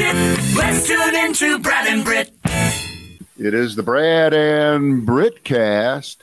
[0.00, 0.56] shit.
[0.56, 2.32] Let's tune into Brad and Brit.
[3.38, 6.22] It is the Brad and Brit cast.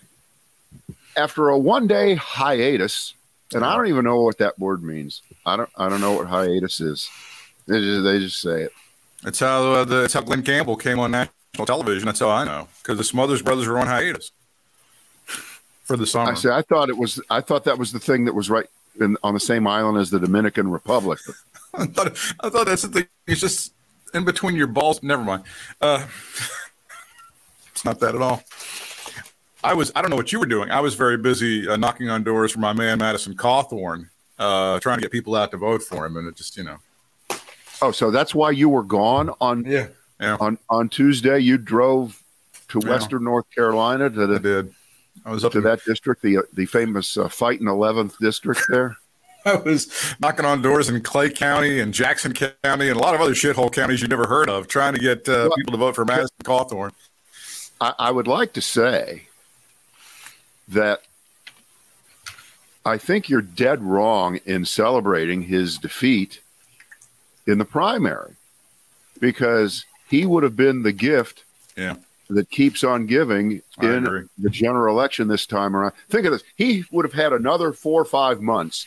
[1.16, 3.16] After a one day hiatus,
[3.54, 5.24] and I don't even know what that word means.
[5.46, 7.10] I don't I don't know what hiatus is.
[7.66, 8.72] They just, they just say it.
[9.24, 12.06] That's how uh, the, that's how Glen Campbell came on national television.
[12.06, 14.32] That's how I know because the Smothers Brothers were on hiatus
[15.86, 16.32] for the summer.
[16.32, 18.68] I say I thought it was I thought that was the thing that was right
[19.00, 21.18] in, on the same island as the Dominican Republic.
[21.74, 22.08] I thought
[22.42, 23.08] I thought that's the thing.
[23.26, 23.74] It's just
[24.14, 25.02] in between your balls.
[25.04, 25.44] Never mind.
[25.82, 26.06] Uh,
[27.72, 28.44] it's not that at all.
[29.64, 30.70] I was I don't know what you were doing.
[30.72, 34.98] I was very busy uh, knocking on doors for my man Madison Cawthorn, uh, trying
[34.98, 36.78] to get people out to vote for him, and it just you know.
[37.82, 39.88] Oh, so that's why you were gone on Yeah,
[40.20, 41.40] yeah, on on Tuesday.
[41.40, 42.22] You drove
[42.70, 42.90] to Yeah.
[42.90, 44.74] Western North Carolina to I did.
[45.26, 48.98] I was up to in, that district, the the famous uh, fighting eleventh district there.
[49.54, 53.22] I was knocking on doors in Clay County and Jackson County and a lot of
[53.22, 56.06] other shithole counties you never heard of, trying to get uh, people to vote for
[56.06, 56.92] Madison Cawthorn.
[57.80, 59.24] I, I would like to say
[60.68, 61.02] that
[62.86, 66.42] I think you're dead wrong in celebrating his defeat
[67.46, 68.34] in the primary
[69.20, 71.44] because he would have been the gift
[71.76, 71.96] Yeah.
[72.30, 74.24] that keeps on giving I in agree.
[74.38, 75.94] the general election this time around.
[76.10, 76.44] Think of this.
[76.56, 78.86] He would have had another four or five months.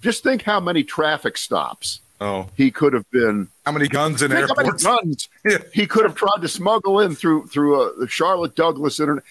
[0.00, 4.30] Just think how many traffic stops Oh, he could have been how many guns in
[4.30, 4.84] Think how many airports?
[4.84, 5.58] guns Yeah.
[5.72, 9.24] he could have tried to smuggle in through through a, the Charlotte Douglas internet.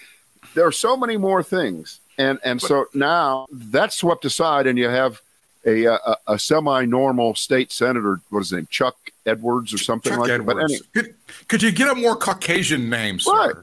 [0.54, 4.88] There are so many more things, and and so now that's swept aside, and you
[4.88, 5.20] have
[5.64, 8.20] a uh, a, a semi-normal state senator.
[8.30, 8.66] What is his name?
[8.70, 10.80] Chuck Edwards or something Chuck like Edwards.
[10.80, 10.86] that.
[10.92, 11.14] But any, could,
[11.46, 13.32] could you get a more Caucasian name, sir?
[13.32, 13.54] Right.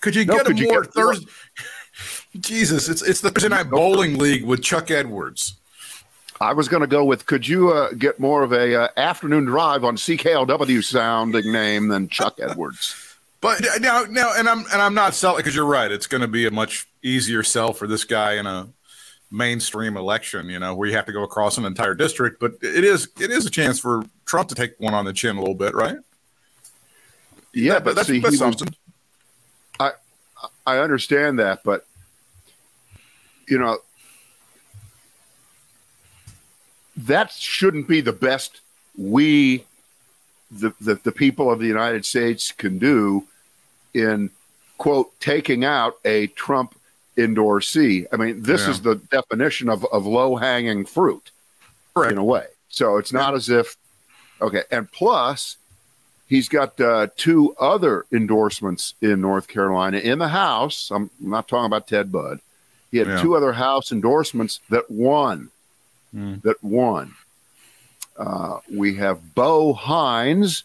[0.00, 1.26] Could you No, get could a more Thursday?
[2.40, 5.54] Jesus, it's it's the Thursday night bowling league with Chuck Edwards.
[6.40, 7.26] I was going to go with.
[7.26, 12.08] Could you uh, get more of a uh, afternoon drive on CKLW sounding name than
[12.08, 12.94] Chuck Edwards?
[13.40, 15.90] But now, now, and I'm and I'm not selling because you're right.
[15.90, 18.68] It's going to be a much easier sell for this guy in a
[19.30, 22.40] mainstream election, you know, where you have to go across an entire district.
[22.40, 25.36] But it is it is a chance for Trump to take one on the chin
[25.36, 25.96] a little bit, right?
[27.52, 28.74] Yeah, That- but that's, see, that's he was, something.
[30.66, 31.86] I understand that, but
[33.48, 33.78] you know
[36.96, 38.60] that shouldn't be the best
[38.96, 39.64] we
[40.50, 43.24] the, the the people of the United States can do
[43.94, 44.30] in
[44.78, 46.74] quote taking out a Trump
[47.16, 48.06] endorsee.
[48.12, 48.70] I mean, this Yeah.
[48.70, 51.30] is the definition of, of low hanging fruit
[51.94, 52.12] Correct.
[52.12, 52.46] in a way.
[52.68, 53.76] So it's not as if
[54.40, 55.56] okay, and plus
[56.28, 60.90] he's got uh, two other endorsements in North Carolina in the House.
[60.90, 62.40] I'm not talking about Ted Budd.
[62.90, 63.22] He had Yeah.
[63.22, 65.50] two other House endorsements that won.
[66.16, 66.42] Mm.
[66.42, 67.14] That won.
[68.18, 70.64] Uh, we have Bo Hines,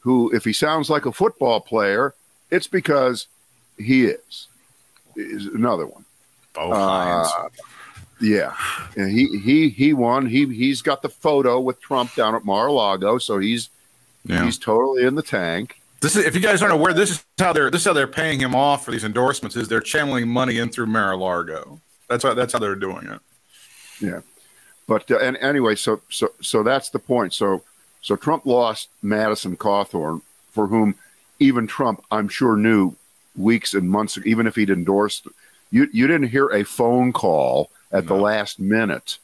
[0.00, 2.14] who, if he sounds like a football player,
[2.50, 3.28] it's because
[3.78, 4.48] he is.
[5.16, 6.04] Is another one.
[6.54, 7.52] Bo Uh, Hines.
[8.20, 8.52] Yeah,
[8.96, 10.26] and he he he won.
[10.26, 13.70] He he's got the photo with Trump down at Mar-a-Lago, so he's
[14.24, 14.44] Yeah.
[14.44, 15.80] he's totally in the tank.
[16.00, 18.08] This is if you guys aren't aware, this is how they're this is how they're
[18.08, 19.54] paying him off for these endorsements.
[19.54, 21.80] Is they're channeling money in through Mar-a-Lago.
[22.08, 23.20] That's how that's how they're doing it.
[24.00, 24.20] Yeah,
[24.88, 27.32] but uh, and anyway, so so so that's the point.
[27.34, 27.62] So
[28.00, 30.96] so Trump lost Madison Cawthorn, for whom
[31.38, 32.96] even Trump, I'm sure, knew
[33.36, 35.28] weeks and months, even if he'd endorsed.
[35.70, 39.18] You you didn't hear a phone call at the last minute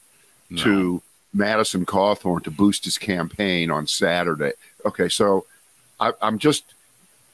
[0.57, 1.01] to
[1.33, 4.53] Madison Cawthorn to boost his campaign on Saturday.
[4.85, 5.45] Okay, so
[5.99, 6.63] I, I'm just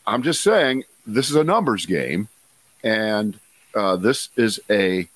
[0.07, 2.29] I'm just saying this is a numbers game,
[2.83, 3.37] and
[3.75, 5.09] uh, this is a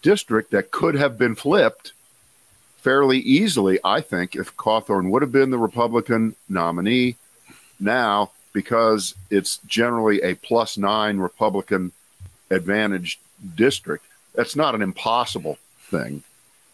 [0.00, 1.92] district that could have been flipped
[2.82, 7.16] fairly easily, I think, if Cawthorn would have been the Republican nominee.
[7.78, 11.92] Now, because it's generally a plus nine Republican
[12.50, 13.20] advantaged
[13.54, 14.04] district,
[14.34, 15.58] that's not an impossible
[15.90, 16.22] thing,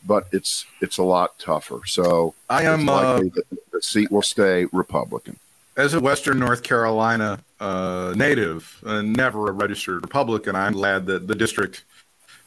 [0.07, 1.81] but it's it's a lot tougher.
[1.87, 5.39] So I am it's uh, likely that the seat will stay Republican.
[5.77, 10.57] as a Western North Carolina uh, native, uh, never a registered Republican.
[10.57, 11.85] I'm glad that the district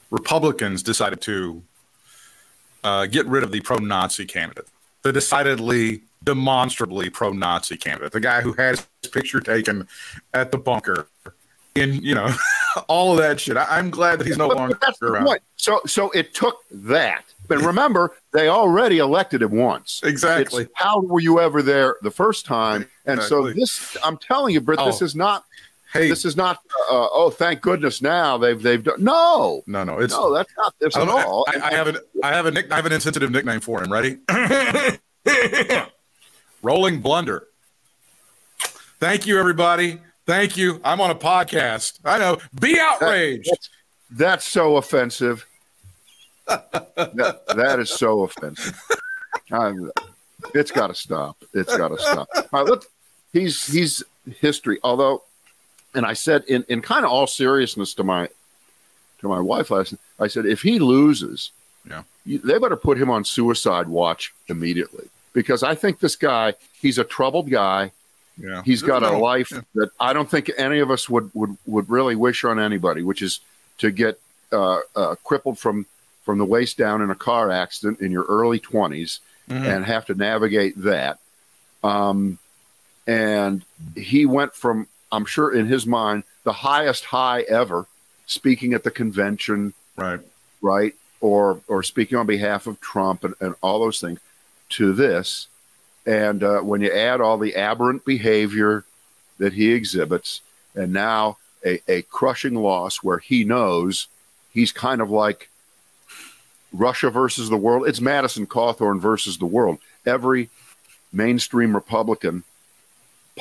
[0.09, 1.63] Republicans decided to
[2.83, 4.67] uh, get rid of the pro-Nazi candidate,
[5.03, 9.87] the decidedly, demonstrably pro-Nazi candidate, the guy who had his picture taken
[10.33, 11.07] at the bunker,
[11.75, 12.29] in you know,
[12.87, 13.55] all of that shit.
[13.57, 15.25] I, I'm glad that he's no But- longer but that's the around.
[15.25, 15.41] point.
[15.55, 17.23] So so it took that.
[17.47, 19.99] But remember, they already elected him once.
[20.03, 20.63] Exactly.
[20.63, 22.87] It's how were you ever there the first time?
[23.05, 25.05] And so this, I'm telling you, Britt, this Oh.
[25.05, 25.43] is not.
[25.93, 26.57] Hey, This is not.
[26.89, 28.01] Uh, oh, thank goodness!
[28.01, 29.03] Now they've they've done.
[29.03, 31.45] No, no, no, it's no, that's not this I, at all.
[31.49, 33.91] I, I have an I have a nick, I have an insensitive nickname for him.
[33.91, 34.17] Ready?
[36.61, 37.47] Rolling blunder.
[38.99, 39.99] Thank you, everybody.
[40.25, 40.79] Thank you.
[40.85, 41.99] I'm on a podcast.
[42.05, 42.38] I know.
[42.59, 43.49] Be outraged.
[43.49, 43.69] That's,
[44.11, 45.45] that's so offensive.
[46.47, 48.79] that, that is so offensive.
[49.51, 49.91] I'm,
[50.53, 51.43] it's got to stop.
[51.53, 52.27] It's got to stop.
[52.35, 52.85] All right, look,
[53.33, 54.03] he's he's
[54.39, 54.79] history.
[54.83, 55.23] Although,
[55.93, 58.27] and I said in in kind of all seriousness to my
[59.19, 61.51] to my wife last night, I said if he loses,
[61.88, 62.03] Yeah.
[62.25, 66.97] you, they better put him on suicide watch immediately because I think this guy he's
[66.97, 67.91] a troubled guy.
[68.38, 68.63] Yeah.
[68.65, 69.61] He's got a life yeah.
[69.75, 73.21] that I don't think any of us would would would really wish on anybody, which
[73.21, 73.39] is
[73.79, 74.19] to get
[74.51, 75.85] uh, uh, crippled from
[76.23, 79.75] from the waist down in a car accident in your early 20s Mhm.
[79.75, 81.17] and have to navigate that.
[81.83, 82.38] Um,
[83.07, 83.65] and
[83.95, 87.85] he went from, I'm sure in his mind, the highest high ever,
[88.25, 90.19] speaking at the convention, Right.
[90.61, 94.19] right, or or speaking on behalf of Trump and, and all those things,
[94.69, 95.47] to this.
[96.05, 98.85] And uh, when you add all the aberrant behavior
[99.37, 100.41] that he exhibits,
[100.73, 104.07] and now a, a crushing loss where he knows
[104.53, 105.49] he's kind of like
[106.73, 107.87] Russia versus the world.
[107.87, 109.77] It's Madison Cawthorn versus the world.
[110.05, 110.49] Every
[111.11, 112.43] mainstream Republican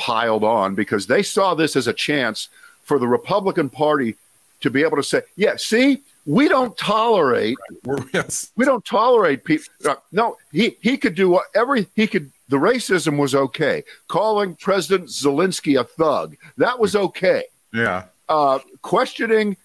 [0.00, 2.48] piled on because they saw this as a chance
[2.84, 4.16] for the Republican Party
[4.62, 7.56] to be able to say, yeah, see, we don't tolerate
[8.14, 8.50] yes.
[8.56, 9.66] we don't tolerate people.
[9.84, 12.30] Uh, no, he he could do whatever he could.
[12.48, 13.84] The racism was okay.
[14.08, 17.44] Calling President Zelensky a thug that was okay.
[17.72, 18.04] Yeah.
[18.28, 19.56] Uh, questioning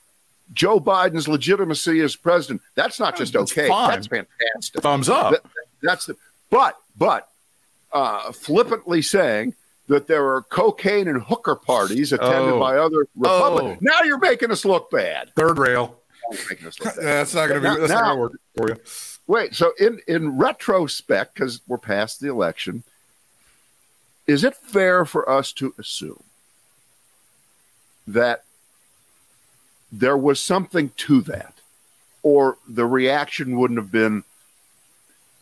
[0.54, 3.68] Joe Biden's legitimacy as president that's not just That's okay.
[3.68, 3.90] fine.
[3.90, 4.82] That's fantastic.
[4.82, 5.32] Thumbs up.
[5.32, 5.46] That-
[5.82, 6.16] that's the
[6.50, 7.30] but but
[7.92, 9.54] uh, flippantly saying
[9.88, 12.60] that there are cocaine and hooker parties attended Oh.
[12.60, 13.10] by other oh.
[13.16, 13.78] Republicans.
[13.82, 13.86] Oh.
[13.86, 15.32] Now you're making us look bad.
[15.36, 16.00] Third rail.
[16.32, 17.06] You're making us look bad.
[17.06, 17.82] That's not going to Now- be.
[17.82, 18.78] That's not going to work for you.
[19.28, 22.84] Wait, so in in retrospect, because we're past the election,
[24.28, 26.24] is it fair for us to assume
[28.08, 28.44] that
[29.92, 31.56] there was something to that,
[32.22, 34.24] or the reaction wouldn't have been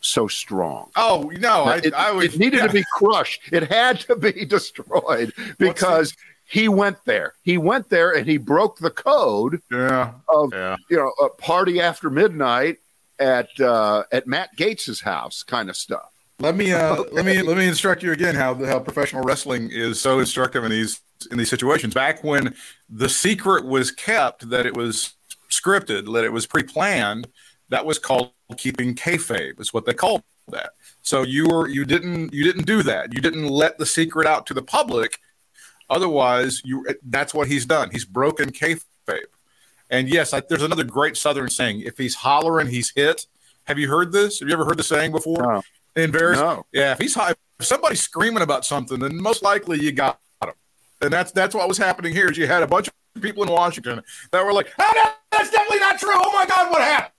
[0.04, 0.90] so strong?
[0.96, 1.64] Oh no!
[1.64, 2.24] I, it, I would.
[2.24, 2.66] it needed yeah.
[2.66, 3.42] to be crushed.
[3.52, 6.14] It had to be destroyed because
[6.44, 7.34] he went there.
[7.42, 10.12] He went there and he broke the code Yeah.
[10.28, 10.76] of Yeah.
[10.90, 12.78] you know a party after midnight
[13.18, 16.10] at uh, at Matt Gaetz's house, kind of stuff.
[16.40, 20.00] Let me uh, let me let me instruct you again how how professional wrestling is
[20.00, 21.94] so instructive in these in these situations.
[21.94, 22.54] Back when
[22.90, 25.14] the secret was kept that it was
[25.50, 27.28] scripted, that it was pre-planned,
[27.70, 29.60] that was called keeping kayfabe.
[29.60, 30.70] Is what they called that.
[31.02, 33.12] So you were you didn't you didn't do that.
[33.12, 35.18] You didn't let the secret out to the public.
[35.90, 37.90] Otherwise, you that's what he's done.
[37.90, 39.24] He's broken kayfabe.
[39.90, 43.26] And yes, I, there's another great Southern saying: if he's hollering, he's hit.
[43.64, 44.40] Have you heard this?
[44.40, 45.42] Have you ever heard the saying before?
[45.42, 45.62] No.
[45.96, 46.66] In various, No.
[46.72, 50.50] yeah, if he's high, if somebody's screaming about something, then most likely you got him.
[51.00, 52.28] And that's that's what was happening here.
[52.28, 54.02] Is you had a bunch of people in Washington
[54.32, 56.10] that were like, "Oh, no, that's definitely not true.
[56.12, 57.13] Oh my God, what happened?"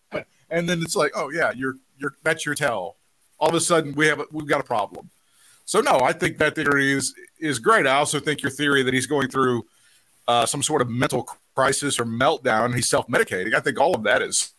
[0.50, 2.98] And then it's like, "Oh yeah, you're you're that's your tell."
[3.40, 5.10] All of a sudden, we have a, we've got a problem.
[5.66, 7.88] So no, I think that theory is is great.
[7.88, 9.66] I also think your theory that he's going through
[10.28, 13.54] uh, some sort of mental crisis or meltdown, he's self medicating.
[13.54, 14.54] I think all of that is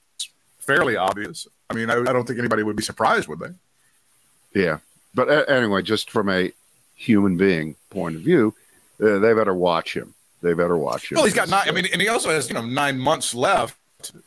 [0.58, 1.46] fairly obvious.
[1.70, 4.60] I mean, I, I don't think anybody would be surprised, would they?
[4.60, 4.78] Yeah,
[5.14, 6.52] but uh, anyway, just from a
[6.94, 8.54] human being point of view,
[9.00, 10.14] uh, they better watch him.
[10.42, 11.16] They better watch him.
[11.16, 11.68] Well, he's got nine.
[11.68, 13.76] I mean, and he also has you know nine months left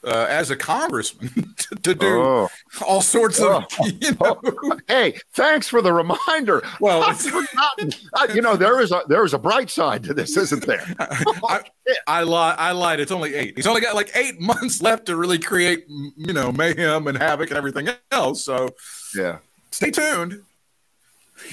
[0.04, 2.50] uh, as a congressman to, to do Oh.
[2.88, 3.66] all sorts of.
[4.02, 4.40] You know,
[4.88, 6.62] Hey, thanks for the reminder.
[6.80, 7.92] Well, forgotten.
[8.14, 10.84] Uh, you know, there is a there is a bright side to this, isn't there?
[11.00, 11.62] I,
[12.08, 12.56] I lied.
[12.60, 13.00] I lied.
[13.00, 13.54] It's only eight.
[13.56, 17.50] He's only got like eight months left to really create, you know, mayhem and havoc
[17.50, 18.44] and everything else.
[18.44, 18.70] So
[19.16, 19.40] Yeah.
[19.72, 20.44] stay tuned.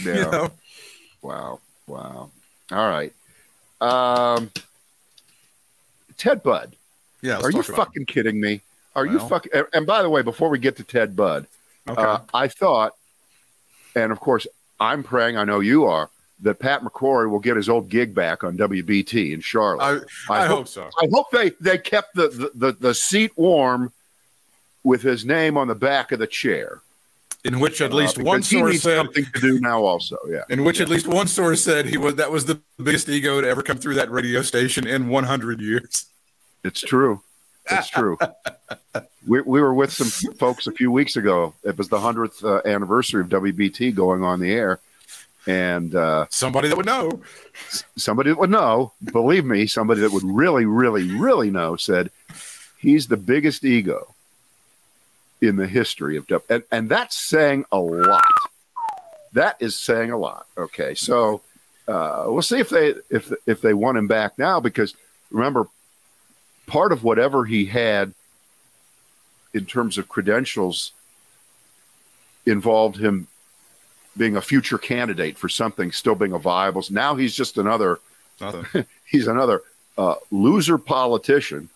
[0.03, 0.15] Yeah.
[0.15, 0.51] You know,
[1.23, 1.61] Wow.
[1.87, 2.31] Wow.
[2.73, 3.13] All right.
[3.81, 4.51] Um,
[6.17, 6.77] Ted Budd.
[7.27, 7.39] Yeah.
[7.41, 8.61] Are you fucking kidding me?
[8.95, 9.53] Are you fucking?
[9.73, 11.47] and- by the way, before we get to Ted Budd.
[11.89, 12.01] Okay.
[12.03, 12.93] uh, I thought,
[13.95, 14.47] and of course,
[14.81, 15.37] I'm praying.
[15.37, 16.11] I know you are
[16.43, 20.07] that Pat McCrory will get his old gig back on WBT in Charlotte.
[20.29, 20.89] I, I, I hope so.
[21.03, 23.93] I hope they they kept the, the the the seat warm
[24.83, 26.81] with his name on the back of the chair.
[27.45, 28.97] In which at least Uh, one source said.
[28.97, 29.83] something to do now.
[29.85, 30.43] Also, yeah.
[30.49, 33.49] In which at least one source said he was that was the biggest ego to
[33.49, 36.07] ever come through that radio station in 100 years.
[36.67, 37.23] It's true.
[37.71, 38.19] It's true.
[39.27, 41.55] we, we were with some folks a few weeks ago.
[41.65, 44.81] It was the 100th uh, anniversary of WBT going on the air.
[45.47, 47.23] And uh, Somebody that would know.
[47.97, 52.11] somebody that would know, believe me, somebody that would really, really, really know said
[52.79, 54.15] he's the biggest ego
[55.41, 56.45] in the history of W.
[56.51, 58.25] And, and that's saying a lot.
[59.35, 60.47] That is saying a lot.
[60.57, 60.95] Okay.
[60.95, 61.43] So
[61.87, 64.95] uh, we'll see if they if if they want him back now because
[65.31, 65.69] remember,
[66.67, 68.13] part of whatever he had
[69.55, 70.93] in terms of credentials
[72.45, 73.27] involved him
[74.17, 76.83] being a future candidate for something still being a viable.
[76.91, 77.99] Now he's just another
[79.07, 79.63] he's another
[79.97, 81.69] uh, loser politician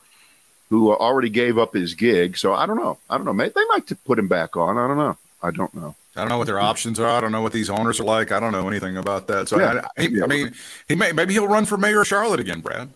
[0.69, 2.37] who already gave up his gig.
[2.37, 2.99] So I don't know.
[3.09, 3.33] I don't know.
[3.33, 4.79] Maybe they might put him back on.
[4.79, 5.17] I don't know.
[5.43, 5.95] I don't know.
[6.17, 7.09] I don't know what their options are.
[7.09, 8.33] I don't know what these owners are like.
[8.33, 9.49] I don't know anything about that.
[9.49, 9.87] So yeah.
[9.97, 10.53] I, I, I, mean,
[10.89, 12.91] he may maybe he'll run for mayor of Charlotte again, Brad.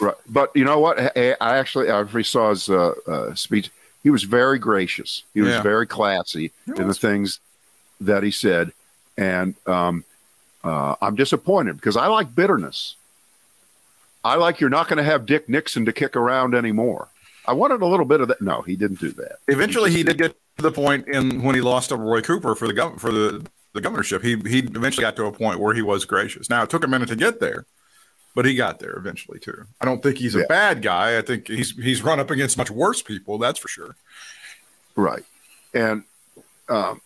[0.00, 1.16] Right, but you know what?
[1.16, 3.70] I actually I saw his uh, uh, speech.
[4.02, 5.24] He was very gracious.
[5.34, 5.62] He was yeah.
[5.62, 7.40] very classy in the things
[8.00, 8.72] that he said,
[9.16, 10.04] and um,
[10.62, 12.94] uh, I'm disappointed because I like bitterness.
[14.24, 17.08] I like you're not going to have Dick Nixon to kick around anymore.
[17.46, 18.42] I wanted a little bit of that.
[18.42, 19.38] No, he didn't do that.
[19.48, 22.54] Eventually, he, he did get to the point in when he lost to Roy Cooper
[22.54, 24.22] for the gov- for the, the governorship.
[24.22, 26.50] He he eventually got to a point where he was gracious.
[26.50, 27.64] Now it took a minute to get there,
[28.38, 29.66] but he got there eventually too.
[29.80, 30.46] I don't think he's a yeah.
[30.48, 31.18] bad guy.
[31.18, 33.36] I think he's he's run up against much worse people.
[33.36, 33.96] That's for sure.
[34.94, 35.24] Right,
[35.74, 36.04] and
[36.68, 37.00] um,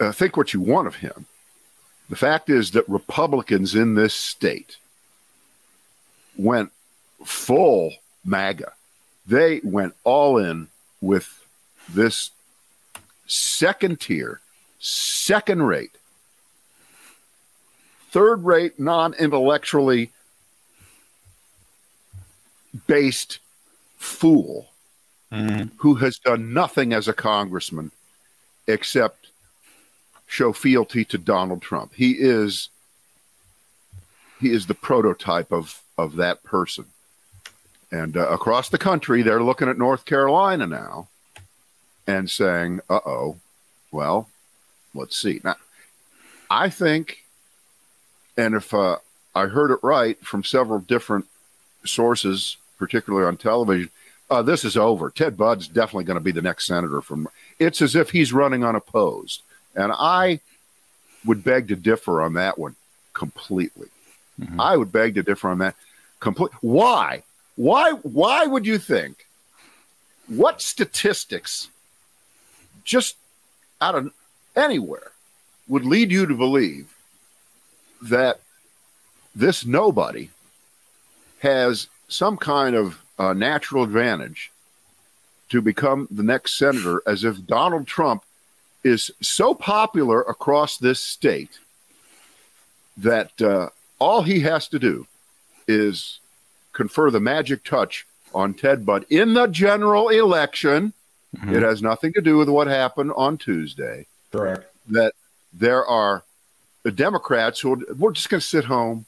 [0.00, 1.26] I think what you want of him.
[2.10, 4.78] The fact is that Republicans in this state
[6.36, 6.72] went
[7.24, 8.72] full MAGA.
[9.28, 10.66] They went all in
[11.00, 11.46] with
[11.88, 12.32] this
[13.28, 14.40] second tier,
[14.80, 15.98] second rate,
[18.10, 20.10] third rate, non intellectually
[22.86, 23.38] based
[23.96, 24.68] fool
[25.32, 25.68] mm-hmm.
[25.78, 27.90] who has done nothing as a congressman
[28.66, 29.28] except
[30.26, 31.92] show fealty to Donald Trump.
[31.94, 32.68] He is
[34.40, 36.86] he is the prototype of of that person.
[37.90, 41.08] And uh, across the country, they're looking at North Carolina now
[42.06, 43.36] and saying, uh oh,
[43.92, 44.28] well,
[44.92, 45.40] let's see.
[45.44, 45.56] Now,
[46.50, 47.24] I think,
[48.36, 48.98] and if uh,
[49.34, 51.26] I heard it right from several different
[51.84, 53.90] sources, particularly on television,
[54.30, 55.10] uh, this is over.
[55.10, 57.28] Ted Budd's definitely going to be the next senator from.
[57.58, 59.42] It's as if he's running unopposed,
[59.74, 60.40] and I
[61.24, 62.76] would beg to differ on that one
[63.12, 63.88] completely.
[64.40, 64.60] Mm-hmm.
[64.60, 65.76] I would beg to differ on that.
[66.20, 66.52] Complete.
[66.60, 67.22] Why?
[67.56, 67.92] Why?
[67.92, 69.26] Why would you think?
[70.26, 71.68] What statistics,
[72.84, 73.16] just
[73.80, 74.12] out of
[74.56, 75.12] anywhere,
[75.68, 76.95] would lead you to believe
[78.02, 78.40] that
[79.34, 80.30] this nobody
[81.40, 84.50] has some kind of uh, natural advantage
[85.48, 88.24] to become the next senator, as if Donald Trump
[88.82, 91.58] is so popular across this state
[92.96, 95.06] that uh, all he has to do
[95.68, 96.20] is
[96.72, 100.92] confer the magic touch on Ted Budd in the general election.
[101.36, 101.54] Mm-hmm.
[101.54, 104.06] It has nothing to do with what happened on Tuesday.
[104.32, 104.70] Correct.
[104.88, 105.14] That
[105.52, 106.22] there are
[106.86, 109.06] the Democrats who are, we're just going to sit home.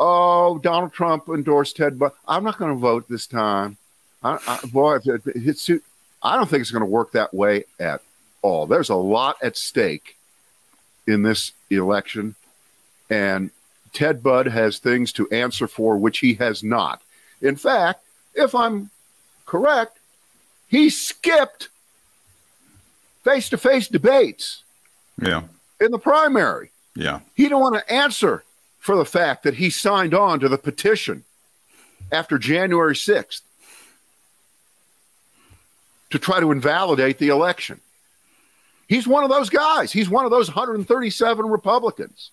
[0.00, 2.10] Oh, Donald Trump endorsed Ted Budd.
[2.26, 3.76] I'm not going to vote this time.
[4.24, 5.70] I, I, boy, it, it's,
[6.20, 8.02] I don't think it's going to work that way at
[8.42, 8.66] all.
[8.66, 10.16] There's a lot at stake
[11.06, 12.34] in this election,
[13.08, 13.52] and
[13.92, 17.02] Ted Budd has things to answer for which he has not.
[17.40, 18.02] In fact,
[18.34, 18.90] if I'm
[19.46, 20.00] correct,
[20.66, 21.68] he skipped
[23.22, 24.64] face to face debates.
[25.22, 25.44] Yeah.
[25.80, 26.72] In the primary.
[26.96, 27.20] Yeah.
[27.34, 28.42] He don't want to answer
[28.78, 31.24] for the fact that he signed on to the petition
[32.10, 33.42] after January 6th
[36.10, 37.80] to try to invalidate the election.
[38.88, 39.92] He's one of those guys.
[39.92, 42.30] He's one of those 137 Republicans.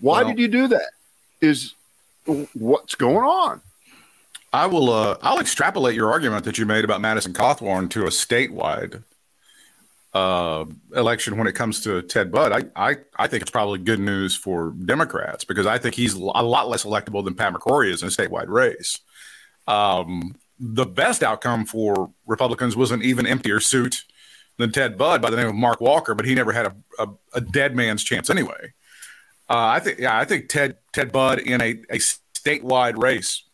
[0.00, 0.90] Why well, did you do that?
[1.40, 1.74] Is
[2.54, 3.60] what's going on?
[4.52, 4.90] I will.
[4.90, 9.02] Uh, I'll extrapolate your argument that you made about Madison Cawthorn to a statewide
[10.14, 10.64] uh,
[10.94, 12.52] election when it comes to Ted Budd.
[12.52, 16.20] I, I I think it's probably good news for Democrats because I think he's a
[16.20, 18.98] lot less electable than Pat McCrory is in a statewide race.
[19.66, 24.04] Um, the best outcome for Republicans was an even emptier suit
[24.58, 27.08] than Ted Budd by the name of Mark Walker, but he never had a, a,
[27.34, 28.72] a dead man's chance anyway.
[29.48, 33.44] Uh, I think, yeah, I think Ted Ted Budd in a, a statewide race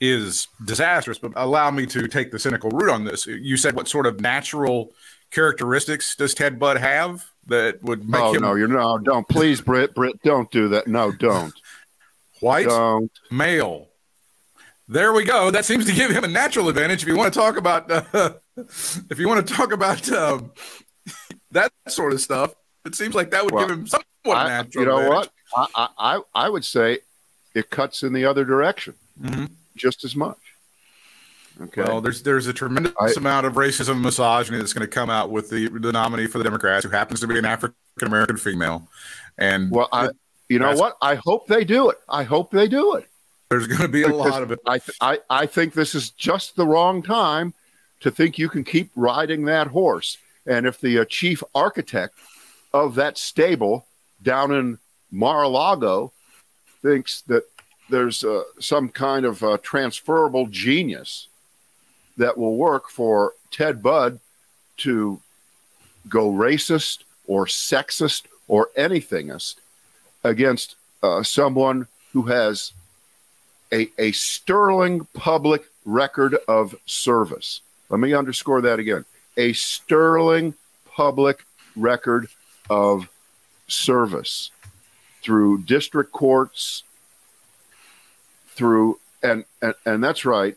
[0.00, 1.18] is disastrous.
[1.18, 3.26] But allow me to take the cynical route on this.
[3.26, 4.92] You said what sort of natural
[5.30, 8.42] characteristics does Ted Budd have that would make oh, him?
[8.42, 10.86] no, you're no, don't please, Britt, Britt, don't do that.
[10.86, 11.52] No, don't.
[12.40, 13.10] White, don't.
[13.30, 13.88] male.
[14.86, 15.50] There we go.
[15.50, 17.02] That seems to give him a natural advantage.
[17.02, 20.52] If you want to talk about, uh, if you want to talk about um,
[21.50, 22.54] that sort of stuff,
[22.86, 25.30] it seems like that would well, give him some I, you know advantage.
[25.54, 25.70] what?
[25.74, 26.98] I, I I would say
[27.54, 29.46] it cuts in the other direction mm-hmm.
[29.76, 30.38] just as much.
[31.60, 31.82] Okay.
[31.82, 35.10] Well, there's there's a tremendous I, amount of racism and misogyny that's going to come
[35.10, 38.36] out with the the nominee for the Democrats, who happens to be an African American
[38.36, 38.88] female.
[39.38, 40.10] And well, I,
[40.48, 40.96] you know what?
[41.02, 41.98] I hope they do it.
[42.08, 43.08] I hope they do it.
[43.50, 44.60] There's going to be a lot of it.
[44.66, 47.54] I, th- I, I think this is just the wrong time
[48.00, 50.18] to think you can keep riding that horse.
[50.46, 52.14] And if the uh, chief architect
[52.74, 53.86] of that stable
[54.22, 54.78] down in
[55.10, 56.12] Mar-a-Lago
[56.82, 57.44] thinks that
[57.88, 61.28] there's uh, some kind of uh, transferable genius
[62.18, 64.20] that will work for Ted Budd
[64.78, 65.20] to
[66.08, 69.56] go racist or sexist or anythingist
[70.24, 72.72] against uh, someone who has
[73.72, 77.60] a, a sterling public record of service.
[77.88, 79.04] Let me underscore that again
[79.36, 80.54] a sterling
[80.92, 81.44] public
[81.76, 82.28] record
[82.68, 83.08] of
[83.68, 84.50] service
[85.22, 86.82] through district courts,
[88.48, 90.56] through, and, and, and that's right,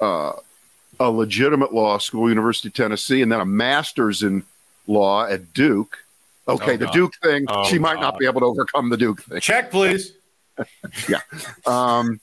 [0.00, 0.32] uh,
[1.00, 4.44] a legitimate law school, University of Tennessee, and then a master's in
[4.86, 5.98] law at Duke.
[6.46, 8.00] Okay, oh, the Duke thing, oh, she might God.
[8.02, 9.40] not be able to overcome the Duke thing.
[9.40, 10.12] Check, please.
[11.08, 11.20] yeah.
[11.66, 12.20] Um,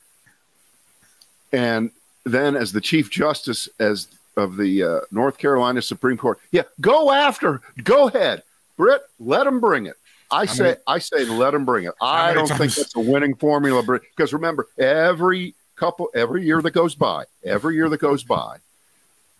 [1.51, 1.91] and
[2.23, 7.11] then as the Chief Justice as of the uh, North Carolina Supreme Court, yeah, go
[7.11, 8.43] after, go ahead,
[8.77, 9.95] Britt, let them bring it.
[10.29, 11.93] I say, many, I say, let them bring it.
[12.01, 12.59] I don't times?
[12.59, 14.03] think that's a winning formula, Britt.
[14.15, 18.57] because remember, every couple, every year that goes by, every year that goes by,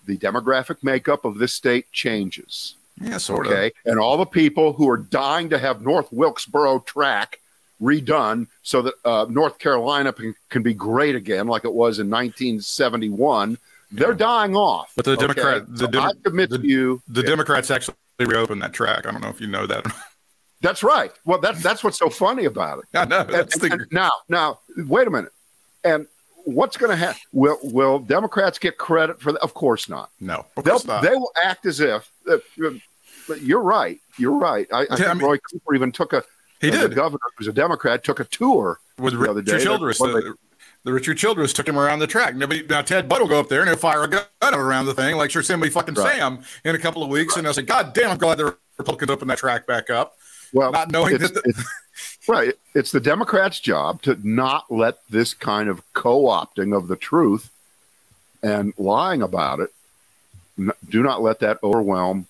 [0.08, 2.74] the demographic makeup of this state changes.
[3.00, 3.68] Yeah, sort okay?
[3.68, 3.74] of.
[3.86, 7.40] And all the people who are dying to have North Wilkesboro track
[7.80, 12.10] redone so that uh, North Carolina can, can, be great again, like it was in
[12.10, 13.58] 1971.
[13.92, 14.18] They're yeah.
[14.18, 14.92] dying off.
[14.96, 15.22] But the okay?
[15.22, 17.30] Democrat, the, so Dem- I commit the, to you, the yeah.
[17.30, 19.06] Democrats actually reopened that track.
[19.06, 19.86] I don't know if you know that.
[20.62, 21.12] that's right.
[21.24, 22.86] Well, that's that's what's so funny about it.
[22.98, 23.20] I know.
[23.20, 23.70] And, the...
[23.72, 25.34] and now, now, wait a minute.
[25.84, 26.08] And
[26.46, 27.22] what's going to happen?
[27.32, 29.42] Will will Democrats get credit for that?
[29.42, 30.12] Of course not.
[30.20, 31.04] No, They'll, not.
[31.04, 32.12] they will act as if.
[32.30, 32.38] Uh,
[33.42, 34.00] you're right.
[34.18, 34.68] You're right.
[34.74, 36.24] I, I think I mean, Roy Cooper even took a
[36.62, 36.92] he uh, did.
[36.92, 39.64] The governor, who's a Democrat, took a tour with the other day.
[39.64, 39.98] Childress.
[39.98, 40.36] The,
[40.84, 42.36] the, Richard Childress took him around the track.
[42.36, 44.94] Nobody, now Ted Budd will go up there and he'll fire a gun around the
[44.94, 46.18] thing like Yosemite fucking right.
[46.18, 47.40] Sam in a couple of weeks, right.
[47.40, 50.16] and I'll say, "God damn, I'm glad the Republicans opened that track back up."
[50.54, 51.34] Well, not knowing it's, that.
[51.34, 51.64] The, it's,
[52.28, 57.50] right, it's the Democrats' job to not let this kind of co-opting of the truth
[58.44, 59.70] and lying about it.
[60.90, 62.28] Do not let that overwhelm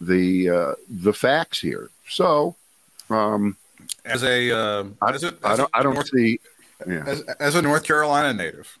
[0.00, 1.90] the uh, the facts here.
[2.08, 2.56] So
[3.10, 3.56] um,
[4.04, 6.40] as a, uh, as a, as I don't, I don't North, see.
[6.86, 7.04] Yeah.
[7.06, 8.76] As, as a North Carolina native,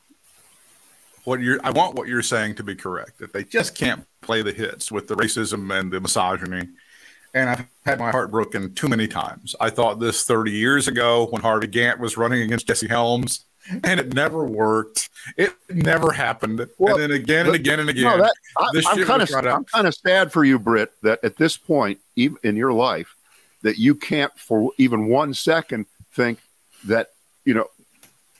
[1.24, 3.18] what you're, I want what you're saying to be correct.
[3.18, 6.68] That they just can't play the hits with the racism and the misogyny.
[7.34, 9.56] And I've had my heart broken too many times.
[9.58, 13.46] I thought this 30 years ago when Harvey Gantt was running against Jesse Helms,
[13.84, 15.08] and it never worked.
[15.36, 16.66] It never happened.
[16.78, 18.04] Well, and then again and again and again.
[18.04, 21.36] No, that, I, am kind of I'm kind of sad for you, Britt, that at
[21.36, 23.14] this point, even in your life,
[23.62, 26.38] that you can't for even one second think
[26.84, 27.10] that
[27.44, 27.68] you know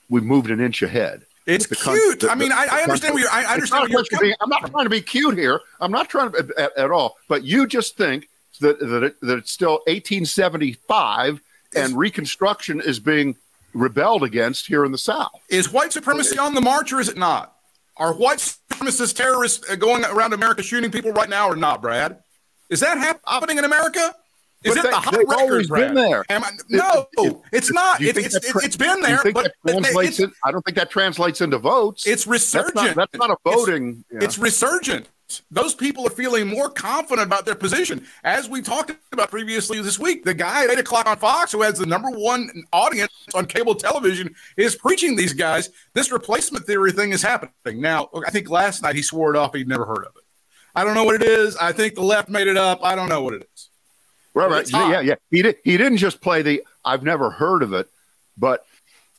[0.09, 1.25] we've moved an inch ahead.
[1.47, 2.21] It's cute.
[2.21, 3.31] The, I mean, I, I understand what you're.
[3.31, 3.93] I understand.
[3.93, 5.61] What you're being, I'm not trying to be cute here.
[5.81, 7.17] I'm not trying to at, at all.
[7.29, 8.29] But you just think
[8.61, 11.41] that that, it, that it's still 1875
[11.75, 13.37] and Reconstruction is being
[13.75, 15.41] rebelled against here in the South.
[15.49, 17.57] Is white supremacy on the march or is it not?
[17.97, 22.23] Are white supremacist terrorists uh, going around America shooting people right now or not, Brad?
[22.71, 24.15] Is that happening in America?
[24.65, 26.25] Is but it the hot they've always been there.
[26.31, 28.01] I, no, it, it, it's not.
[28.01, 29.21] It, it's, tra- it's been there.
[29.35, 32.07] but translates I don't think that translates into votes.
[32.07, 32.75] It's resurgent.
[32.77, 34.05] That's not, that's not a voting.
[34.09, 34.25] It's, yeah.
[34.25, 35.09] it's, resurgent.
[35.51, 38.05] Those people are feeling more confident about their position.
[38.25, 41.63] As we talked about previously this week, the guy at 8 o'clock on Fox, who
[41.63, 45.71] has the number one audience on cable television, is preaching these guys.
[45.95, 47.81] This replacement theory thing is happening.
[47.81, 49.55] Now, I think last night he swore it off.
[49.55, 50.23] He'd never heard of it.
[50.75, 51.57] I don't know what it is.
[51.57, 52.81] I think the left made it up.
[52.83, 53.69] I don't know what it is.
[54.35, 54.71] Right, right.
[54.71, 55.15] Yeah, yeah.
[55.31, 55.57] He did.
[55.63, 56.63] He didn't just play the.
[56.85, 57.91] I've never heard of it,
[58.37, 58.65] but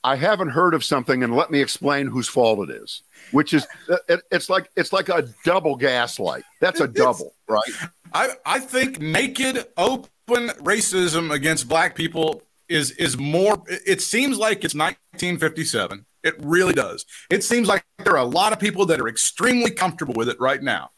[0.03, 3.03] I haven't heard of something, and let me explain whose fault it is.
[3.33, 6.43] Which is, uh, it, it's like it's like a double gaslight.
[6.61, 7.71] That's a double, right?
[8.13, 13.61] I I think naked, open racism against black people is is more.
[13.67, 16.05] It seems like it's 1957.
[16.23, 17.05] It really does.
[17.29, 20.39] It seems like there are a lot of people that are extremely comfortable with it
[20.39, 20.91] right now,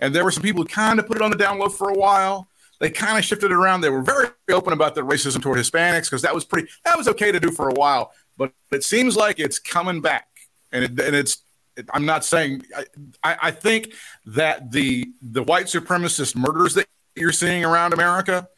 [0.00, 1.90] and there were some people who kind of put it on the down low for
[1.90, 2.48] a while
[2.80, 3.80] they kind of shifted it around.
[3.80, 7.08] They were very open about the racism toward Hispanics because that was pretty that was
[7.08, 8.12] okay to do for a while.
[8.36, 10.28] But it seems like it's coming back,
[10.72, 11.42] and it, and it's.
[11.92, 12.62] I'm not saying.
[13.22, 13.92] I, I think
[14.26, 18.48] that the the white supremacist murders that you're seeing around America,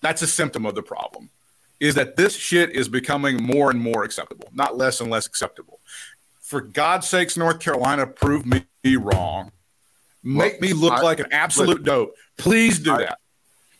[0.00, 1.30] that's a symptom of the problem.
[1.78, 5.80] Is that this shit is becoming more and more acceptable, not less and less acceptable.
[6.40, 9.52] For God's sakes, North Carolina, prove me wrong.
[10.22, 12.14] Make well, me look I, like an absolute dope.
[12.36, 13.18] Please do I, that.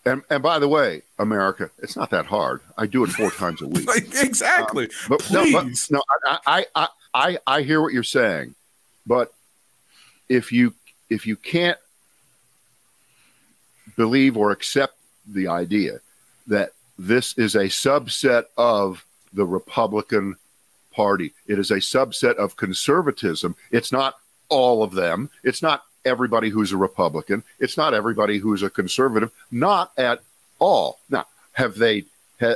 [0.06, 2.60] And, and by the way, America, it's not that hard.
[2.78, 3.88] I do it four times a week.
[4.22, 4.84] exactly.
[4.84, 5.90] Um, but Please.
[5.90, 8.54] no, but, no, I, I, I, I hear what you're saying,
[9.06, 9.32] but
[10.28, 10.74] if you
[11.08, 11.78] if you can't
[13.96, 14.94] believe or accept
[15.26, 16.00] the idea
[16.46, 20.36] that this is a subset of the Republican
[20.92, 23.54] Party, it is a subset of conservatism.
[23.70, 24.16] It's not
[24.48, 25.30] all of them.
[25.44, 27.42] It's not everybody who's a Republican.
[27.58, 29.30] It's not everybody who's a conservative.
[29.50, 30.20] Not at
[30.58, 31.00] all.
[31.10, 32.04] Now, have they?
[32.40, 32.54] Ha,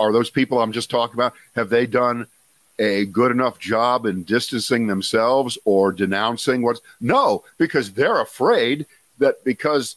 [0.00, 1.34] are those people I'm just talking about?
[1.54, 2.26] Have they done
[2.78, 7.44] a good enough job in distancing themselves or denouncing what's no?
[7.58, 8.86] Because they're afraid
[9.18, 9.96] that because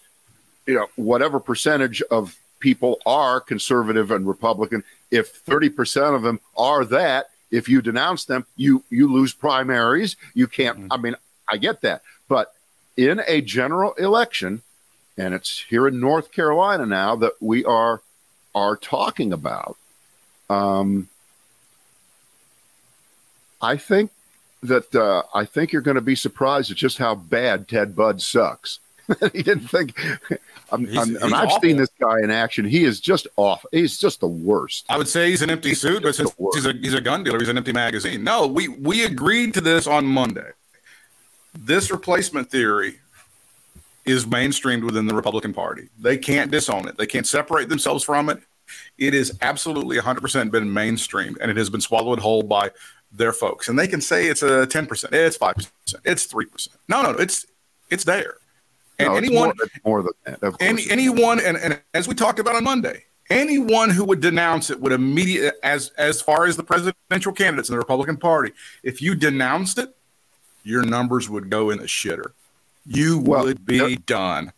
[0.66, 6.84] you know whatever percentage of people are conservative and Republican, if 30% of them are
[6.86, 10.16] that, if you denounce them, you you lose primaries.
[10.34, 10.80] You can't.
[10.80, 10.88] Mm.
[10.92, 11.16] I mean,
[11.50, 12.54] I get that, but
[12.98, 14.62] in a general election,
[15.18, 18.02] and it's here in North Carolina now that we are
[18.54, 19.78] are talking about.
[20.50, 21.10] Um,
[23.62, 24.12] I think
[24.64, 28.22] that uh, I think you're going to be surprised at just how bad Ted Budd
[28.22, 28.80] sucks.
[29.34, 29.98] he didn't think.
[30.72, 31.62] I'm, he's, I'm, he's I've awful.
[31.62, 32.66] seen this guy in action.
[32.66, 33.66] He is just off.
[33.72, 34.86] He's just the worst.
[34.90, 37.40] I would say he's an empty suit, but since he's a he's a gun dealer,
[37.40, 38.24] he's an empty magazine.
[38.24, 40.52] No, we we agreed to this on Monday.
[41.58, 43.00] This replacement theory
[44.06, 45.90] is mainstreamed within the Republican Party.
[46.00, 46.98] They can't disown it.
[46.98, 48.40] They can't separate themselves from it.
[48.98, 52.72] It is absolutely 100% been mainstreamed, and it has been swallowed whole by
[53.12, 53.70] their folks.
[53.70, 55.70] And they can say it's a 10%, it's 5%,
[56.06, 56.68] it's 3%.
[56.88, 57.46] No, no, it's
[57.90, 58.36] it's there.
[59.00, 60.56] And no, anyone more, more, than that.
[60.60, 64.80] Any, anyone, and, and as we talked about on Monday, anyone who would denounce it
[64.82, 69.16] would immediately, as as far as the presidential candidates in the Republican Party, if you
[69.16, 69.96] denounced it,
[70.64, 72.32] your numbers would go in the shitter.
[72.86, 74.52] You well, would be done.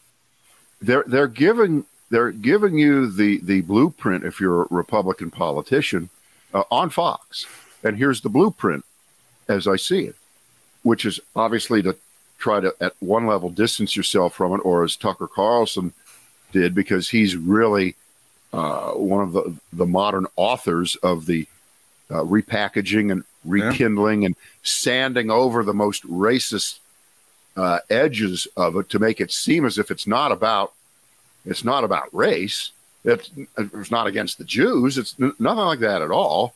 [0.81, 6.09] They're they're giving they're giving you the the blueprint if you're a Republican politician
[6.53, 7.45] uh, on Fox,
[7.83, 8.85] and here's the blueprint
[9.47, 10.15] as I see it,
[10.83, 11.95] which is obviously to
[12.37, 15.93] try to at one level distance yourself from it, or as Tucker Carlson
[16.51, 17.95] did, because he's really
[18.53, 21.47] uh, one of the the modern authors of the
[22.09, 24.27] uh, repackaging and rekindling yeah.
[24.27, 26.79] and sanding over the most racist
[27.55, 30.73] uh, edges of it to make it seem as if it's not about
[31.45, 32.71] it's not about race.
[33.05, 34.97] It's, it's not against the Jews.
[34.97, 36.53] It's nothing like that at all.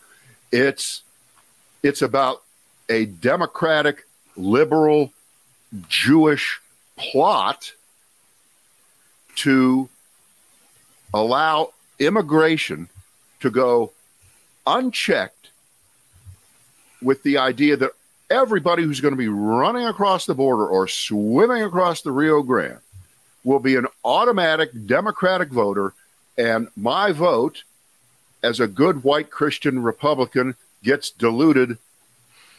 [0.51, 1.01] It's
[1.83, 2.41] it's about
[2.89, 5.11] a democratic, liberal,
[5.89, 6.59] Jewish
[6.97, 7.73] plot
[9.35, 9.89] to
[11.13, 12.89] allow immigration
[13.41, 13.91] to go
[14.65, 15.49] unchecked
[17.01, 17.91] with the idea that
[18.29, 22.79] everybody who's going to be running across the border or swimming across the Rio Grande
[23.43, 25.93] will be an automatic Democratic voter.
[26.37, 27.63] And my vote,
[28.41, 31.77] as a good white Christian Republican, gets diluted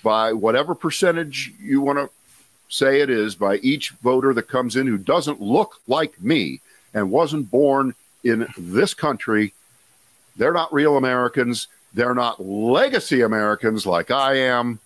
[0.02, 2.10] by whatever percentage you want to
[2.68, 6.60] say it is by each voter that comes in who doesn't look like me
[6.92, 9.52] and wasn't born in this country.
[10.36, 11.68] They're not real Americans.
[11.92, 14.80] They're not legacy Americans like I am.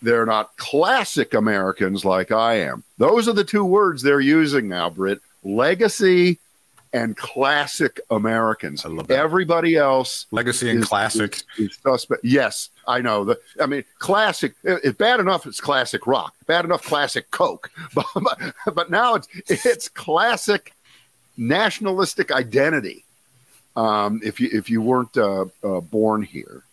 [0.00, 2.82] They're not classic Americans like I am.
[2.98, 5.20] Those are the two words they're using now, Britt.
[5.44, 6.38] Legacy
[6.92, 8.84] and classic Americans.
[9.08, 12.22] Everybody else, legacy and is, classic, is, is suspect.
[12.24, 13.24] Yes, I know.
[13.24, 14.54] The, I mean, classic.
[14.62, 15.46] It's bad enough.
[15.46, 16.34] It's classic rock.
[16.46, 16.82] Bad enough.
[16.82, 17.70] Classic Coke.
[17.94, 20.72] But, but, but now it's it's classic
[21.36, 23.04] nationalistic identity.
[23.76, 26.64] Um, if you if you weren't uh, uh, born here,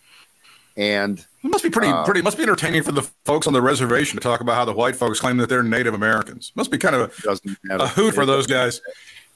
[0.77, 2.21] and it must be pretty, uh, pretty.
[2.21, 4.95] Must be entertaining for the folks on the reservation to talk about how the white
[4.95, 6.51] folks claim that they're Native Americans.
[6.55, 8.81] Must be kind of a, a hoot for those guys.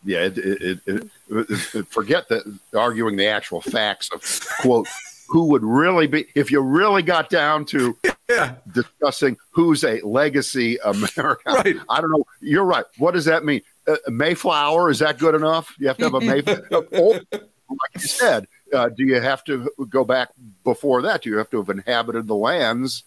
[0.06, 0.80] Yeah, it, it,
[1.28, 4.22] it, forget that arguing the actual facts of
[4.62, 4.88] quote
[5.28, 7.98] who would really be if you really got down to
[8.30, 8.56] yeah.
[8.72, 11.54] discussing who's a legacy American.
[11.54, 11.76] Right.
[11.90, 12.26] I don't know.
[12.42, 12.86] You're right.
[12.98, 13.62] What does that mean?
[13.88, 15.74] Uh, Mayflower is that good enough?
[15.80, 16.68] You have to have a Mayflower.
[16.94, 20.30] oh, like you said, uh, do you have to go back
[20.64, 21.24] before that?
[21.24, 23.04] Do you have to have inhabited the lands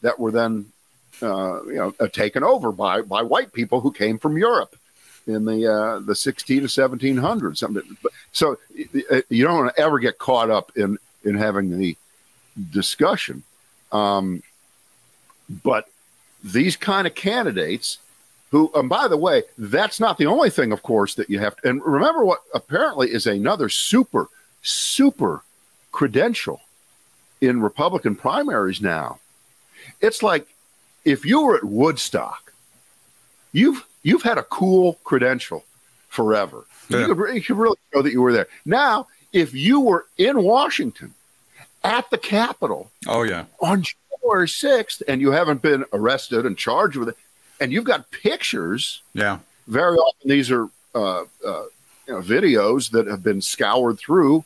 [0.00, 0.66] that were then,
[1.22, 4.74] uh, you know, uh, taken over by by white people who came from Europe
[5.28, 7.58] in the uh, the 16 to 1700s?
[7.58, 7.96] Something.
[8.32, 8.58] So
[9.10, 11.96] uh, you don't want to ever get caught up in in having the
[12.70, 13.44] discussion.
[13.92, 14.42] Um,
[15.62, 15.88] but
[16.42, 17.98] these kind of candidates
[18.50, 21.56] who, and by the way, that's not the only thing, of course, that you have
[21.56, 24.28] to, and remember what apparently is another super
[24.62, 25.42] super
[25.92, 26.60] credential
[27.40, 29.18] in Republican primaries now.
[30.00, 30.46] It's like
[31.04, 32.47] if you were at Woodstock,
[33.58, 35.64] you've you've had a cool credential
[36.08, 36.64] forever.
[36.88, 37.00] Yeah.
[37.06, 38.48] You, could, you could really show that you were there.
[38.64, 41.14] Now, if you were in Washington
[41.84, 43.44] at the Capitol Oh yeah.
[43.60, 47.16] on January 6th and you haven't been arrested and charged with it,
[47.60, 49.38] and you've got pictures, Yeah.
[49.66, 51.64] very often these are uh, uh,
[52.06, 54.44] you know, videos that have been scoured through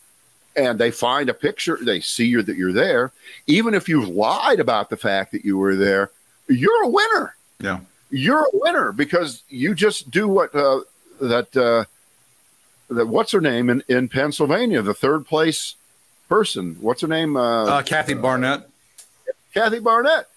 [0.57, 3.13] and they find a picture, they see you that you're there.
[3.47, 6.11] Even if you've lied about the fact that you were there,
[6.49, 7.37] you're a winner.
[7.61, 7.81] Yeah.
[8.15, 10.81] You're a winner because you just do what uh,
[11.21, 11.85] that uh,
[12.95, 15.77] that what's her name in, in Pennsylvania, the third place
[16.29, 16.77] person.
[16.81, 17.37] What's her name?
[17.37, 18.69] Uh, Uh, Kathy Barnett.
[19.55, 20.29] Kathy Barnett.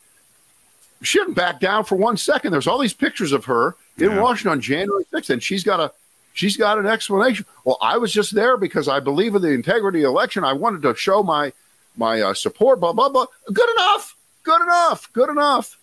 [1.02, 2.52] She didn't back down for one second.
[2.54, 4.22] There's all these pictures of her in Yeah.
[4.22, 5.92] Washington on January 6th, and she's got a
[6.34, 7.46] she's got an explanation.
[7.66, 10.46] Well, I was just there because I believe in the integrity of the election.
[10.46, 11.52] I wanted to show my
[11.98, 12.80] my uh, support.
[12.80, 13.26] Blah blah blah.
[13.52, 14.16] Good enough.
[14.44, 15.10] Good enough.
[15.12, 15.78] Good enough.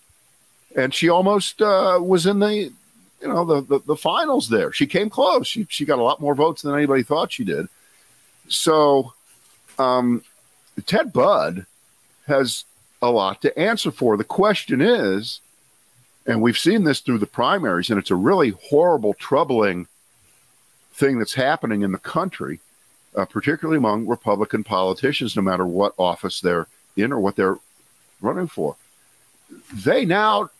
[0.76, 2.72] And she almost uh, was in the
[3.22, 4.72] you know the, the the finals there.
[4.72, 5.46] She came close.
[5.46, 7.68] She she got a lot more votes than anybody thought she did.
[8.48, 9.12] So,
[9.78, 10.22] um,
[10.86, 11.66] Ted Budd
[12.26, 12.64] has
[13.00, 14.16] a lot to answer for.
[14.16, 15.40] The question is,
[16.26, 19.86] and we've seen this through the primaries, and it's a really horrible, troubling
[20.92, 22.60] thing that's happening in the country,
[23.16, 27.58] uh, particularly among Republican politicians, no matter what office they're in or what they're
[28.20, 28.76] running for.
[29.72, 30.50] They now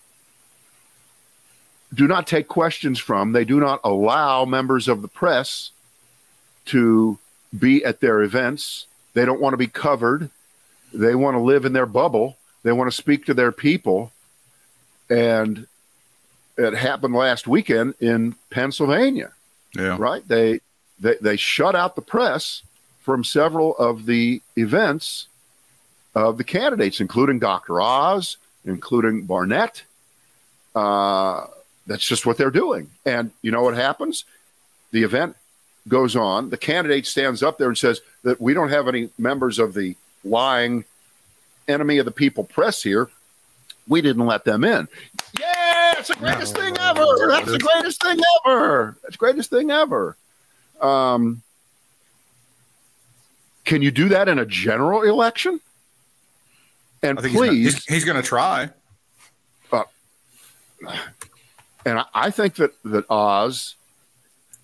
[1.94, 5.70] do not take questions from, they do not allow members of the press
[6.66, 7.18] to
[7.58, 8.86] be at their events.
[9.14, 10.30] They don't want to be covered.
[10.94, 12.36] They want to live in their bubble.
[12.62, 14.12] They want to speak to their people.
[15.10, 15.66] And
[16.56, 19.32] it happened last weekend in Pennsylvania,
[19.74, 19.96] Yeah.
[19.98, 20.26] right?
[20.26, 20.60] They,
[21.00, 22.62] they they shut out the press
[23.02, 25.26] from several of the events
[26.14, 27.80] of the candidates, including Dr.
[27.80, 29.82] Oz, including Barnett.
[30.74, 31.46] Uh,
[31.86, 32.90] that's just what they're doing.
[33.04, 34.24] And you know what happens?
[34.92, 35.36] The event
[35.88, 36.50] goes on.
[36.50, 39.96] The candidate stands up there and says that we don't have any members of the
[40.24, 40.84] lying
[41.66, 43.10] enemy of the people press here.
[43.88, 44.86] We didn't let them in.
[45.40, 47.04] Yeah, it's the greatest thing ever.
[47.28, 48.96] That's the greatest thing ever.
[49.02, 50.16] That's the greatest thing ever.
[50.80, 51.42] Um,
[53.64, 55.60] can you do that in a general election?
[57.02, 58.70] And I think he's gonna- please, he's, he's going to try.
[61.84, 63.76] And I, I think that that Oz,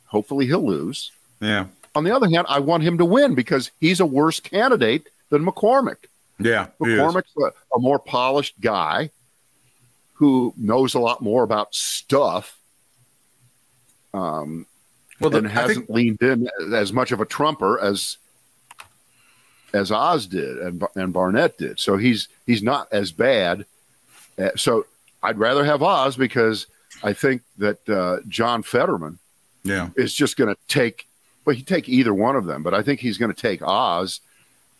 [0.07, 1.13] hopefully he'll lose.
[1.41, 1.67] Yeah.
[1.95, 5.45] On the other hand, I want him to win because he's a worse candidate than
[5.45, 6.07] McCormick.
[6.39, 6.69] Yeah.
[6.81, 9.11] McCormick's a, a more polished guy
[10.15, 12.59] who knows a lot more about stuff
[14.15, 14.67] um,
[15.21, 18.19] Well, the, and hasn't think, leaned in as much of a trumper as
[19.75, 21.79] as Oz did and and Barnett did.
[21.79, 23.67] So he's he's not as bad.
[24.39, 24.87] Uh, so
[25.23, 26.67] I'd rather have Oz because
[27.03, 29.19] I think that uh, John Fetterman
[29.65, 29.91] yeah.
[29.97, 31.07] is just going to take.
[31.45, 34.21] Well, he take either one of them, but I think he's going to take Oz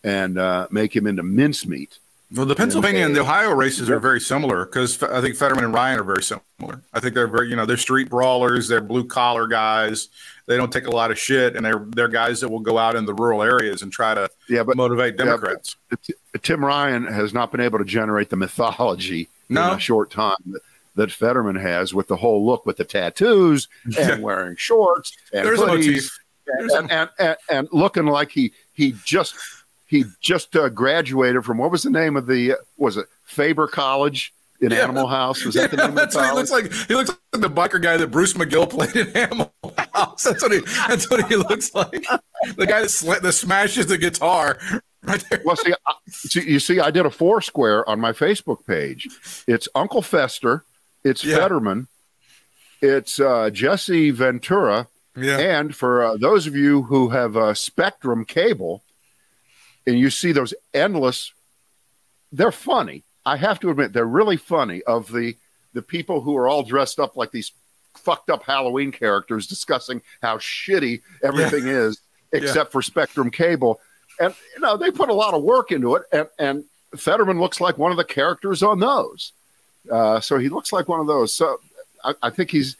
[0.03, 1.97] and uh, make him into mincemeat.
[2.31, 5.73] Well, the Pennsylvania and the Ohio races are very similar because I think Fetterman and
[5.73, 6.83] Ryan are very similar.
[6.93, 10.09] I think they're very, you know, they're street brawlers, they're blue collar guys.
[10.45, 12.95] They don't take a lot of shit, and they're they're guys that will go out
[12.95, 15.75] in the rural areas and try to Yeah, but motivate yeah, but Democrats.
[16.43, 19.71] Tim Ryan has not been able to generate the mythology No.
[19.71, 20.35] in a short time
[20.95, 23.67] that, Fetterman has with the whole look with the tattoos
[23.99, 26.19] and wearing shorts and There's a hoodies motif.
[26.45, 29.35] There's a- and, and, and, and looking like he he just
[29.85, 33.67] he just uh, graduated from what was the name of the uh, was it Faber
[33.67, 34.79] College in Yeah.
[34.79, 36.73] Animal House was that the Yeah, name of that's the what he looks like.
[36.87, 39.53] He looks like the biker guy that Bruce McGill played in Animal
[39.93, 40.23] House.
[40.23, 40.59] That's what he.
[40.87, 42.05] That's what he looks like.
[42.57, 44.57] The guy that, sla- that smashes the guitar
[45.03, 45.41] right there.
[45.45, 49.07] Well, see, I, see, you see, I did a four square on my Facebook page.
[49.47, 50.65] It's Uncle Fester,
[51.03, 51.37] it's Yeah.
[51.37, 51.87] Fetterman,
[52.81, 58.25] it's uh, Jesse Ventura, Yeah, and for uh, those of you who have uh, Spectrum
[58.25, 58.83] cable,
[59.85, 61.33] and you see those endless,
[62.31, 63.03] they're funny.
[63.25, 64.81] I have to admit, they're really funny.
[64.83, 65.35] Of the
[65.73, 67.51] the people who are all dressed up like these
[67.95, 71.99] fucked up Halloween characters, discussing how shitty everything is,
[72.31, 73.79] except for Spectrum cable,
[74.19, 76.63] and you know they put a lot of work into it, and and
[76.95, 79.33] Fetterman looks like one of the characters on those.
[79.89, 81.33] Uh, so he looks like one of those.
[81.33, 81.59] So
[82.03, 82.77] I, I think he's.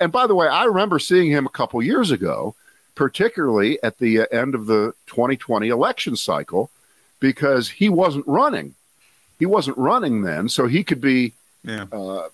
[0.00, 2.54] And by the way, I remember seeing him a couple years ago,
[2.94, 6.70] particularly at the uh, end of the 2020 election cycle,
[7.20, 8.74] because he wasn't running.
[9.38, 11.32] He wasn't running then, so he could be
[11.64, 11.84] yeah.
[11.92, 12.28] uh,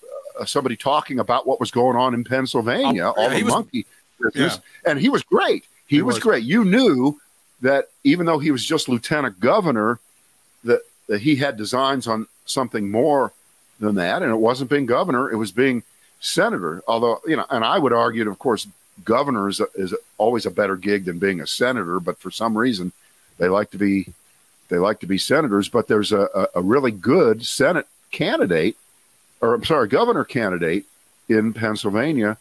[0.46, 3.86] somebody talking about what was going on in Pennsylvania, Oh, all yeah, the was- monkey
[4.20, 5.66] business, and he was great.
[5.86, 6.22] He, was, was.
[6.22, 6.44] great.
[6.44, 7.18] You knew
[7.62, 10.00] that even though he was just lieutenant governor,
[10.64, 13.32] that that he had designs on something more
[13.80, 15.82] than that, and it wasn't being governor; it was being
[16.20, 16.82] senator.
[16.88, 18.66] Although you know, and I would argue, that, of course,
[19.04, 22.92] governor is, is always a better gig than being a senator, but for some reason
[23.38, 24.12] they like to be
[24.68, 25.68] they like to be senators.
[25.68, 28.76] But there's a, a, a really good Senate candidate,
[29.40, 30.84] or I'm sorry, governor candidate
[31.28, 32.38] in Pennsylvania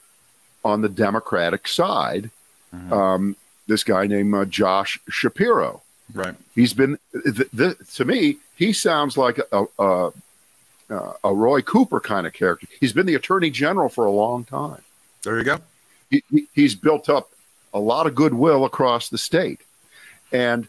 [0.63, 2.29] on the Democratic side.
[2.75, 2.93] Mm-hmm.
[2.93, 3.35] Um,
[3.67, 5.81] this guy named uh, Josh Shapiro.
[6.13, 6.35] Right.
[6.55, 8.37] He's been th- th- to me.
[8.55, 10.11] He sounds like a, a,
[10.89, 12.67] Uh, a Roy Cooper kind of character.
[12.79, 14.81] He's been the attorney general for a long time.
[15.23, 15.59] There you go.
[16.09, 17.31] He, he, he's built up
[17.73, 19.59] a lot of goodwill across the state,
[20.31, 20.67] and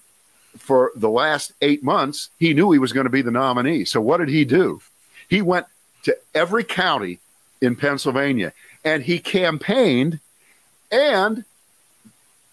[0.58, 3.84] for the last eight months, he knew he was going to be the nominee.
[3.84, 4.80] So what did he do?
[5.28, 5.66] He went
[6.04, 7.20] to every county
[7.60, 8.52] in Pennsylvania
[8.84, 10.20] and he campaigned
[10.90, 11.44] and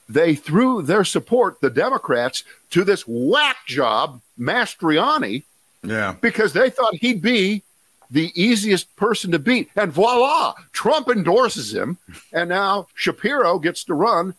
[0.08, 5.44] they threw their support, the Democrats, to this whack job, Mastriano,
[5.88, 6.16] Yeah.
[6.22, 7.64] because they thought he'd be
[8.12, 9.70] the easiest person to beat.
[9.76, 11.98] And voila, Trump endorses him.
[12.32, 14.36] And now Shapiro gets to run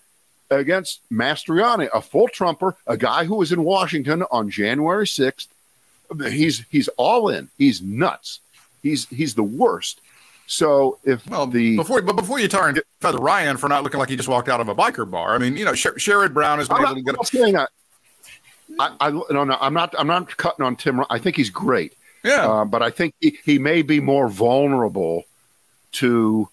[0.50, 5.48] against Mastriano, a full Trumper, a guy who was in Washington on January 6th.
[6.30, 7.48] He's he's all in.
[7.58, 8.38] He's nuts.
[8.82, 10.00] He's he's the worst.
[10.46, 13.98] So if Well, the before but before you tar and feather Ryan for not looking
[13.98, 16.32] like he just walked out of a biker bar, I mean, you know, Sher- Sherrod
[16.32, 17.16] Brown has been I'm able not, to get.
[17.18, 17.70] I'm saying that.
[18.78, 21.04] I, I no no I'm not I'm not cutting on Tim.
[21.10, 21.94] I think he's great.
[22.22, 22.46] Yeah.
[22.46, 25.24] Uh, but I think he, he may be more vulnerable
[25.92, 26.48] to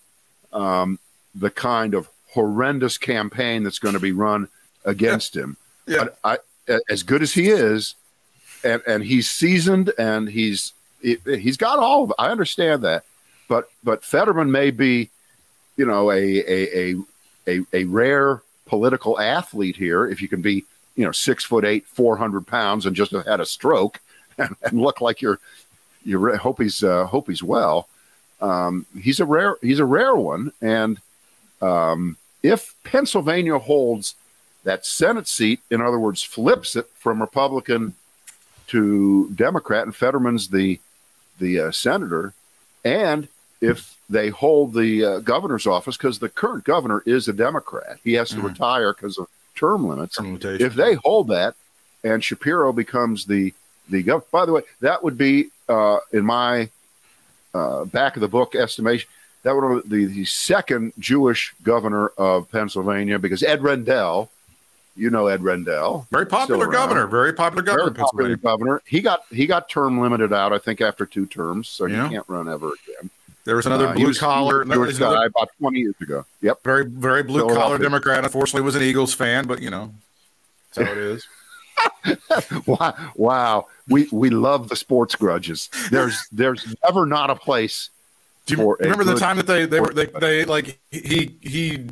[0.52, 1.00] um,
[1.34, 4.48] the kind of horrendous campaign that's going to be run
[4.86, 5.58] against him.
[5.88, 6.06] Yeah.
[6.06, 6.38] But I,
[6.90, 7.96] as good as he is,
[8.64, 12.14] and, and he's seasoned and he's he, he's got all of.
[12.18, 13.04] I understand that,
[13.50, 15.10] but but Fetterman may be,
[15.76, 16.96] you know, a a a
[17.48, 20.08] a, a rare political athlete here.
[20.08, 20.64] If you can be,
[20.96, 24.00] you know, six foot eight, four hundred pounds, and just have had a stroke
[24.38, 25.40] and, and look like you're
[26.06, 27.88] you hope he's uh, hope he's well.
[28.42, 31.00] Um, he's a rare he's a rare one, and
[31.62, 34.16] um, if Pennsylvania holds
[34.66, 37.94] that Senate seat, in other words, flips it from Republican
[38.68, 40.80] to Democrat, and Fetterman's the
[41.40, 42.34] the uh, senator,
[42.84, 43.28] and
[43.62, 48.14] if they hold the uh, governor's office, because the current governor is a Democrat, he
[48.14, 48.50] has to Mhm.
[48.50, 50.18] retire because of term limits.
[50.18, 50.40] Term.
[50.42, 51.56] If they hold that,
[52.04, 53.54] and Shapiro becomes the
[53.90, 56.70] the governor, by the way, that would be uh, in my
[57.54, 59.08] uh, back of the book estimation.
[59.44, 64.30] That would be the, the second Jewish governor of Pennsylvania because Ed Rendell,
[64.96, 67.08] you know Ed Rendell, very popular governor.
[67.08, 67.90] Very popular governor.
[67.92, 68.82] very popular governor.
[68.86, 72.08] He got he got term limited out, I think, after two terms, so Yeah.
[72.08, 73.10] he can't run ever again.
[73.46, 75.96] There was another Uh, blue was- collar, was a Jewish another guy about twenty years
[76.02, 76.26] ago.
[76.42, 76.64] Yep.
[76.64, 78.24] very very blue collar Democrat.
[78.24, 79.94] Unfortunately, was an Eagles fan, but you know,
[80.74, 81.28] that's how it is.
[82.68, 83.66] Wow, wow.
[83.90, 85.70] We we love the sports grudges.
[85.92, 87.90] There's there's never not a place.
[88.46, 91.88] Do you remember the time that they they were they, they like he he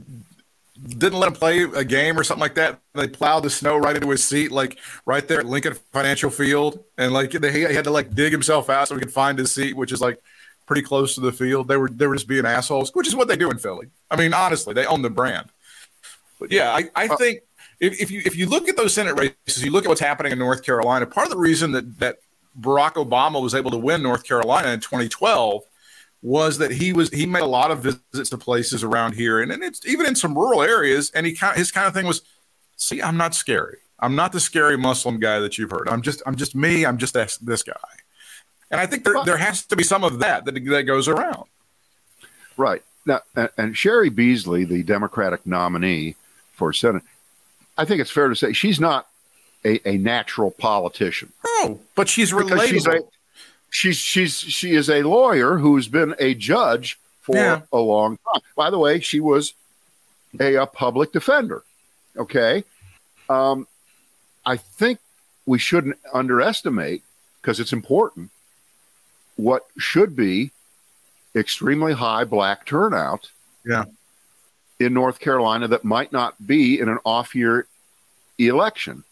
[0.87, 2.79] didn't let him play a game or something like that?
[2.93, 6.83] They plowed the snow right into his seat, like right there at Lincoln Financial Field,
[6.97, 9.51] and like they, he had to like dig himself out so he could find his
[9.51, 10.21] seat, which is like
[10.71, 11.67] pretty close to the field.
[11.67, 13.87] They were they were just being assholes, which is what they do in Philly.
[14.09, 15.49] I mean, honestly, they own the brand.
[16.39, 17.41] But yeah, I, I uh, think
[17.81, 20.31] if, if you if you look at those Senate races, you look at what's happening
[20.31, 21.05] in North Carolina.
[21.07, 22.19] Part of the reason that that
[22.57, 25.61] Barack Obama was able to win North Carolina in 2012
[26.21, 29.51] was that he was he made a lot of visits to places around here, and,
[29.51, 31.11] and it's even in some rural areas.
[31.13, 32.21] And he kind his kind of thing was,
[32.77, 33.79] see, I'm not scary.
[33.99, 35.89] I'm not the scary Muslim guy that you've heard.
[35.89, 36.85] I'm just I'm just me.
[36.85, 37.73] I'm just this, this guy.
[38.71, 41.43] And I think there, there has to be some of that that, that goes around.
[42.57, 42.81] Right.
[43.05, 46.15] Now, and, and Cheri Beasley, the Democratic nominee
[46.53, 47.03] for Senate,
[47.77, 49.07] I think it's fair to say she's not
[49.65, 51.31] a, a natural politician.
[51.45, 52.67] Oh, but she's Because relatable.
[52.69, 52.99] she's a
[53.69, 57.61] she's she's she is a lawyer who's been a judge for Yeah.
[57.71, 58.41] a long time.
[58.55, 59.53] By the way, she was
[60.39, 61.63] a, a public defender.
[62.17, 62.63] Okay,
[63.29, 63.67] um,
[64.45, 64.99] I think
[65.45, 67.03] we shouldn't underestimate
[67.41, 68.29] because it's important
[69.41, 70.51] what should be
[71.35, 73.31] extremely high black turnout.
[73.65, 73.85] Yeah.
[74.79, 77.67] in North Carolina that might not be in an off-year
[78.39, 79.03] election.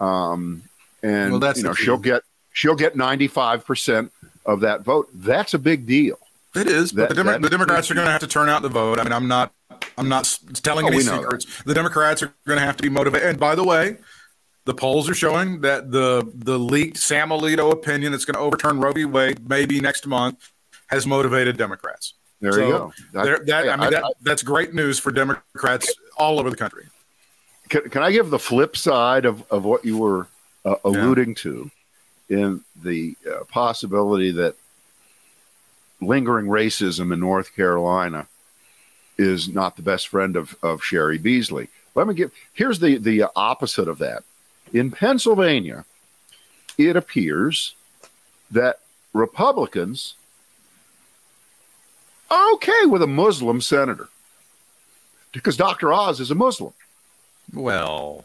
[0.00, 0.62] Um,
[1.02, 4.12] and Well, that's you know she'll get she'll get ninety five percent
[4.44, 5.08] of that vote.
[5.14, 6.18] That's a big deal.
[6.56, 8.68] It is, but the, Demo- the Democrats are going to have to turn out the
[8.68, 8.98] vote.
[8.98, 9.52] I mean, I'm not,
[9.98, 11.62] I'm not telling Oh, any secrets.
[11.64, 13.28] The Democrats are going to have to be motivated.
[13.28, 13.98] And by the way,
[14.66, 18.78] the polls are showing that the the leaked Sam Alito opinion that's going to overturn
[18.80, 19.04] Roe v.
[19.04, 20.52] Wade maybe next month
[20.88, 22.14] has motivated Democrats.
[22.40, 22.92] There So, you go.
[23.12, 26.86] That- that, I mean, that, that's great news for Democrats all over the country.
[27.70, 30.26] can, can I give the flip side of, of what you were
[30.64, 31.70] uh, alluding to
[32.28, 34.56] in the uh, possibility that
[36.00, 38.26] lingering racism in North Carolina
[39.16, 41.68] is not the best friend of, of Cheri Beasley.
[41.94, 44.24] Let me give here's the, the opposite of that.
[44.72, 45.84] In Pennsylvania,
[46.78, 47.74] it appears
[48.50, 48.80] that
[49.12, 50.14] Republicans
[52.30, 54.08] are okay with a Muslim senator
[55.32, 55.92] because Dr.
[55.92, 56.72] Oz is a Muslim.
[57.52, 58.24] Well,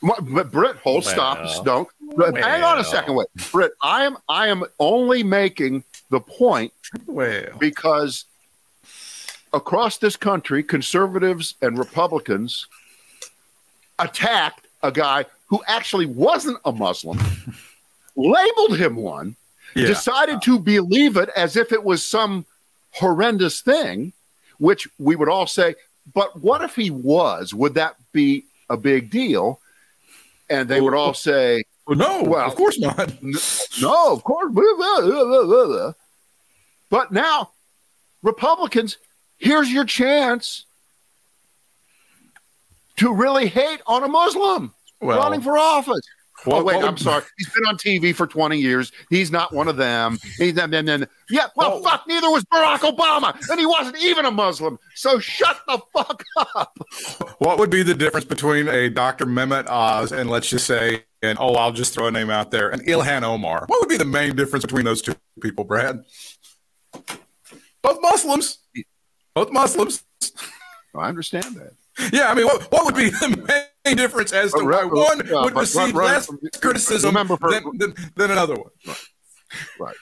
[0.00, 1.88] but Britt, hold, Well, stop, don't.
[2.36, 3.72] Hang on a second, wait, Britt.
[3.82, 6.72] I am I am only making the point
[7.06, 8.24] well, because
[9.52, 12.66] across this country, conservatives and Republicans
[13.98, 17.18] attacked a guy who actually wasn't a Muslim,
[18.16, 19.36] labeled him one,
[19.74, 19.86] yeah.
[19.86, 22.46] decided to believe it as if it was some
[22.92, 24.12] horrendous thing,
[24.58, 25.74] which we would all say,
[26.14, 27.52] but what if he was?
[27.52, 29.60] Would that be a big deal?
[30.50, 33.12] And they would all say, Well, no, Well- of course not.
[33.80, 34.52] no, of course.
[36.90, 37.50] But now,
[38.22, 38.96] Republicans,
[39.36, 40.64] here's your chance
[42.96, 46.00] to really hate on a Muslim Well, running for office.
[46.46, 47.22] oh, what- wait, what I'm sorry.
[47.36, 48.92] He's been on TV for 20 years.
[49.10, 50.18] He's not one of them.
[50.38, 53.34] He's then, then, then, yeah, well, Well- fuck, neither was Barack Obama.
[53.50, 54.78] And he wasn't even a Muslim.
[54.94, 56.24] So shut the fuck
[56.54, 56.76] up.
[57.38, 59.26] What would be the difference between a Dr.
[59.26, 62.70] Mehmet Oz and let's just say, and oh, I'll just throw a name out there,
[62.70, 63.64] and Ilhan Omar?
[63.66, 66.04] What would be the main difference between those two people, Brad?
[67.82, 68.58] Both Muslims.
[69.34, 70.04] Both Muslims.
[70.94, 71.72] I understand that.
[72.12, 73.64] Yeah, I mean, what, what would be the main
[73.94, 77.94] difference as to why one yeah, would receive run- less run- criticism for- than, than,
[78.16, 78.70] than another one?
[79.78, 79.96] Right.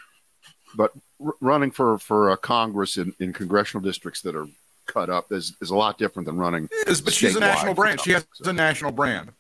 [0.77, 0.93] But
[1.41, 4.47] running for, for uh, Congress in, in congressional districts that are
[4.87, 6.69] cut up is, is a lot different than running.
[6.87, 8.01] is, but she's a national brand.
[8.01, 9.33] She has a national brand,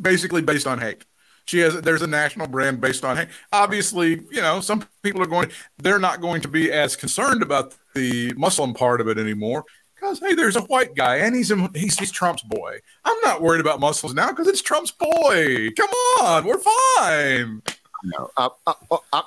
[0.00, 1.04] basically based on hate.
[1.46, 3.28] She has there's a national brand based on hate.
[3.52, 5.50] Obviously, you know, some people are going.
[5.76, 9.64] They're not going to be as concerned about the Muslim part of it anymore
[10.04, 12.78] because hey, there's a white guy and he's a, he's he's Trump's boy.
[13.04, 15.70] I'm not worried about muscles now because it's Trump's boy.
[15.70, 15.90] Come
[16.20, 17.62] on, we're fine.
[18.04, 19.22] No, uh, uh, uh, uh,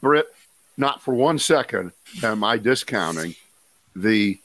[0.00, 0.26] Britt,
[0.76, 3.34] not for one second am I discounting
[3.94, 4.38] the.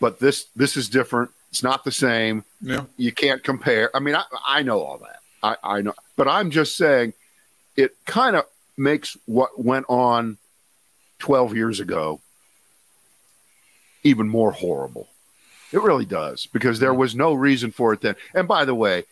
[0.00, 1.30] But this this is different.
[1.50, 2.44] It's not the same.
[2.60, 3.94] Yeah, You can't compare.
[3.94, 5.20] I mean, I, I know all that.
[5.42, 7.14] I, I know, but I'm just saying,
[7.76, 8.44] it kind of
[8.76, 10.38] makes what went on
[11.20, 12.20] 12 years ago
[14.08, 15.08] even more horrible.
[15.72, 18.16] It really does because there was no reason for it then.
[18.34, 19.04] And by the way,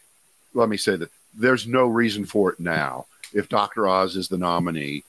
[0.55, 3.07] let me say that there's no reason for it now.
[3.35, 3.87] If Dr.
[3.87, 5.05] Oz is the nominee,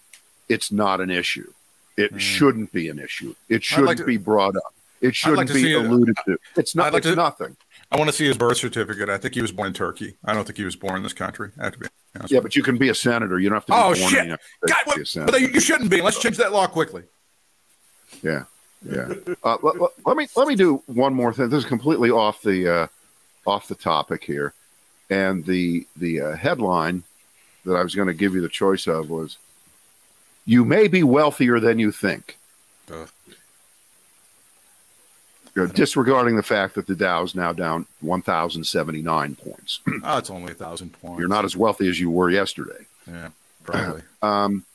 [0.50, 1.52] it's not an issue.
[1.96, 2.20] It Mm.
[2.20, 3.34] shouldn't be an issue.
[3.50, 4.74] It shouldn't like to- be brought up.
[5.00, 5.76] It shouldn't to be see it.
[5.78, 6.38] alluded to.
[6.56, 6.92] It's not.
[6.92, 7.56] Like it's to- nothing.
[7.92, 9.08] I want to see his birth certificate.
[9.10, 10.16] I think he was born in Turkey.
[10.26, 11.52] I don't think he was born in this country.
[11.60, 13.40] I have to be honest Yeah, but you can be a senator.
[13.40, 14.04] You don't have to be Oh, born shit.
[14.04, 15.32] in the United States God, to be a what, senator.
[15.32, 16.02] but you shouldn't be.
[16.02, 17.04] Let's change that law quickly.
[18.22, 18.44] Yeah,
[18.90, 19.14] yeah.
[19.44, 21.50] Uh, let, let- let me let me do one more thing.
[21.50, 22.88] This is completely off the uh,
[23.46, 24.54] off the topic here,
[25.10, 27.04] and the the uh, headline
[27.66, 29.38] that I was going to give you the choice of was,
[30.46, 32.38] "You may be wealthier than you think."
[32.92, 33.10] Ugh.
[35.74, 39.80] Disregarding the fact that the Dow is now down 1,079 points.
[40.04, 41.18] Oh, it's only a thousand points.
[41.20, 42.86] You're not as wealthy as you were yesterday.
[43.08, 43.30] Yeah,
[43.64, 44.04] probably.
[44.22, 44.66] Um,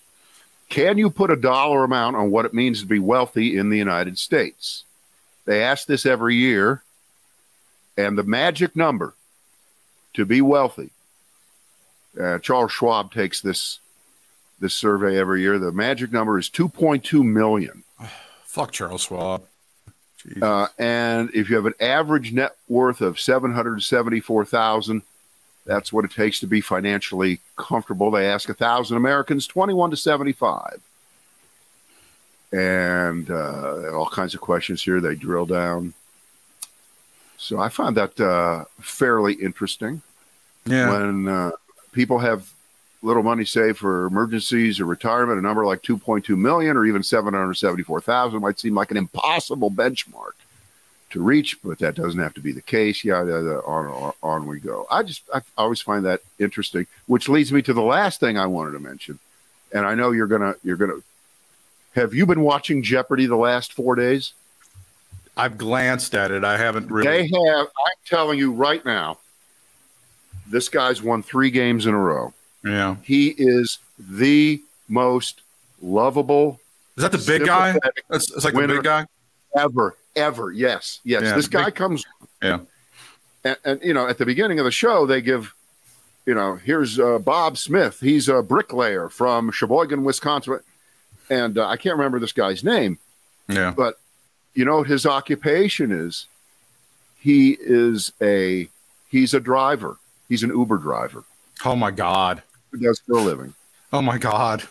[0.72, 3.76] can you put a dollar amount on what it means to be wealthy in the
[3.76, 4.84] United States?
[5.44, 6.82] They ask this every year,
[7.98, 9.12] and the magic number
[10.14, 10.90] to be wealthy.
[12.18, 13.80] Uh, Charles Schwab takes this
[14.60, 15.58] this survey every year.
[15.58, 17.84] The magic number is 2.2 million.
[18.44, 19.44] Fuck Charles Schwab.
[20.40, 25.02] Uh, and if you have an average net worth of 774,000,
[25.64, 28.10] that's what it takes to be financially comfortable.
[28.10, 30.80] They ask a thousand Americans, 21 to 75.
[32.52, 35.00] And uh, all kinds of questions here.
[35.00, 35.94] They drill down.
[37.38, 40.02] So I find that uh, fairly interesting
[40.66, 40.90] yeah.
[40.90, 41.52] when uh,
[41.92, 42.52] people have
[43.02, 48.40] little money saved for emergencies or retirement, a number like 2.2 million or even 774,000
[48.40, 50.32] might seem like an impossible benchmark
[51.12, 53.04] to reach, but that doesn't have to be the case.
[53.04, 54.86] Yeah, yeah, yeah, on, on, on we go.
[54.90, 58.46] I just, I always find that interesting, which leads me to the last thing I
[58.46, 59.18] wanted to mention.
[59.72, 61.02] And I know you're going to, you're going to,
[61.94, 64.32] have you been watching Jeopardy the last four days?
[65.36, 66.44] I've glanced at it.
[66.44, 67.06] I haven't really.
[67.06, 69.18] They have, I'm telling you right now,
[70.46, 72.34] this guy's won three games in a row.
[72.64, 72.96] Yeah.
[73.02, 75.40] He is the most
[75.80, 76.60] lovable
[76.96, 77.76] Is that the big guy?
[78.10, 79.06] It's, it's like the big guy.
[79.57, 80.50] Ever, ever.
[80.53, 81.22] Yes, yes.
[81.22, 82.05] Yeah, this guy big- comes,
[82.42, 82.61] Yeah.
[83.44, 85.55] and, and you know, at the beginning of the show, they give,
[86.26, 88.00] you know, here's uh, Bob Smith.
[88.00, 90.61] He's a bricklayer from Sheboygan, Wisconsin,
[91.30, 92.98] and uh, I can't remember this guy's name,
[93.48, 93.72] Yeah.
[93.76, 93.98] but
[94.55, 96.26] you know what his occupation is?
[97.18, 98.68] He is a
[99.09, 99.96] he's a driver.
[100.28, 101.24] He's an Uber driver
[101.64, 102.42] Oh my god.
[102.70, 103.55] who does for a living.
[103.92, 104.64] Oh my god.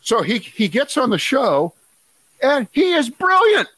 [0.00, 1.74] So he he gets on the show,
[2.42, 3.68] and he is brilliant.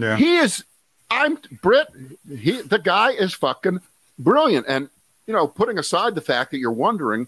[0.00, 0.16] Yeah.
[0.16, 0.64] He is.
[1.10, 1.88] I'm Britt.
[2.28, 3.80] He the guy is fucking
[4.18, 4.66] brilliant.
[4.68, 4.88] And
[5.26, 7.26] you know, putting aside the fact that you're wondering,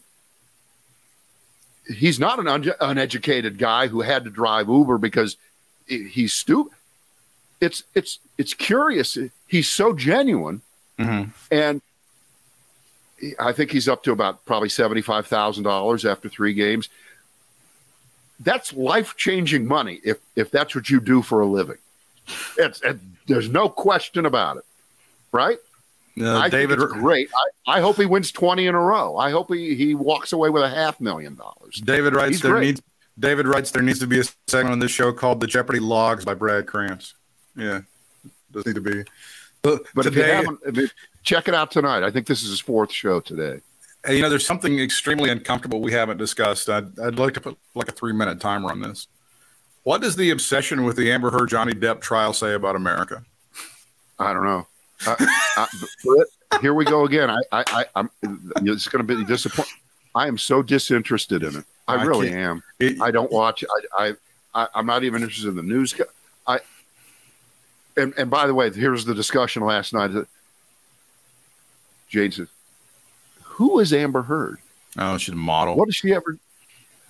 [1.88, 5.36] he's not an un- uneducated guy who had to drive Uber because
[5.86, 6.72] he's stupid.
[7.60, 9.16] It's it's it's curious.
[9.46, 10.62] He's so genuine,
[10.98, 11.30] Mhm.
[11.50, 11.80] and
[13.38, 16.88] I think he's up to about probably seventy five thousand dollars after three games.
[18.40, 21.78] That's life changing money if if that's what you do for a living.
[22.58, 24.64] It's it, there's no question about it,
[25.32, 25.58] right?
[26.20, 27.30] Uh, I David great.
[27.66, 29.16] I, I hope he wins twenty in a row.
[29.16, 31.80] I hope he, he walks away with a half million dollars.
[31.84, 32.66] David writes He's there great.
[32.66, 32.82] needs
[33.18, 36.24] David writes there needs to be a segment on this show called the Jeopardy Logs
[36.24, 37.14] by Brad Krantz.
[37.56, 37.80] Yeah.
[38.52, 39.04] Does need to be.
[39.62, 40.92] But, But if you today, haven't, if
[41.22, 42.02] check it out tonight.
[42.02, 43.60] I think this is his fourth show today.
[44.08, 46.68] You know, there's something extremely uncomfortable we haven't discussed.
[46.68, 49.06] I'd, I'd like to put like a three minute timer on this.
[49.84, 53.24] What does the obsession with the Amber Heard Johnny Depp trial say about America?
[54.18, 54.66] I don't know.
[55.06, 55.66] I,
[56.52, 57.28] I, here we go again.
[57.30, 58.10] I, I, I I'm.
[58.22, 59.72] It's going to be disappointing.
[60.14, 61.64] I am so disinterested in it.
[61.88, 62.62] I, I really am.
[62.78, 63.64] It- I don't watch.
[63.98, 64.12] I, I,
[64.54, 65.94] I, I'm not even interested in the news.
[66.46, 66.60] I.
[67.96, 70.10] And and by the way, here's the discussion last night.
[72.08, 72.48] Jane says,
[73.42, 74.58] "Who is Amber Heard?
[74.98, 75.76] oh, she's a model.
[75.76, 76.38] What does she ever?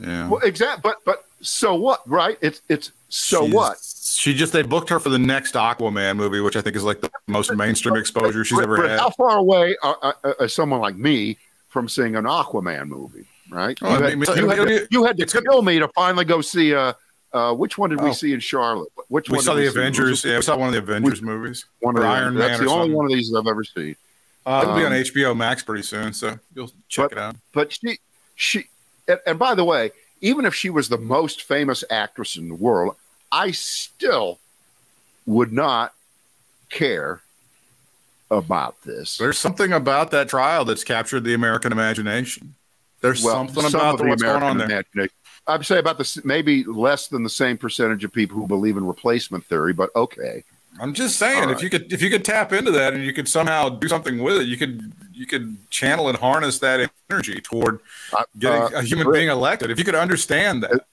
[0.03, 0.29] Yeah.
[0.29, 0.83] Well, exact.
[0.83, 2.09] But but so what?
[2.09, 2.39] Right?
[2.41, 3.79] It's it's so She's- what?
[4.15, 7.01] She just they booked her for the next Aquaman movie, which I think is like
[7.01, 9.01] the most mainstream exposure she's Britt, ever Britt, had.
[9.01, 11.39] How far away are, are, are someone like me
[11.69, 13.25] from seeing an Aquaman movie?
[13.51, 13.79] Right?
[13.83, 16.25] Oh, you, I had, mean, you, had to, you had to kill me to finally
[16.27, 16.75] go see.
[16.75, 16.93] Uh,
[17.33, 18.13] uh, which one did we Oh.
[18.13, 18.91] see in Charlotte?
[19.09, 19.67] Which We one saw the?
[19.67, 20.23] Avengers.
[20.25, 21.65] Yeah, we saw one of the Avengers movies.
[21.81, 22.97] One of the, Iron That's Man the only something.
[22.97, 23.97] one of these I've ever seen.
[24.45, 27.37] Uh, it'll be on Um, HBO Max pretty soon, so you'll check but- it out.
[27.55, 27.99] But she,
[28.35, 28.67] she,
[29.09, 29.91] and, and by the way,
[30.21, 32.97] even if she was the most famous actress in the world,
[33.31, 34.39] I still
[35.27, 35.95] would not
[36.71, 37.23] care
[38.31, 39.19] about this.
[39.19, 42.55] There's something about that trial that's captured the American imagination.
[43.01, 44.67] There's something some about the, what's going American on there.
[44.67, 45.15] imagination.
[45.47, 48.87] I'd say about this, maybe less than the same percentage of people who believe in
[48.87, 50.45] replacement theory, but okay.
[50.81, 53.13] I'm just saying, All if you could if you could tap into that and you
[53.13, 57.41] could somehow do something with it, you could you could channel and harness that energy
[57.41, 57.81] toward
[58.17, 59.71] Uh, getting uh, a human being elected.
[59.71, 60.87] If you could understand that,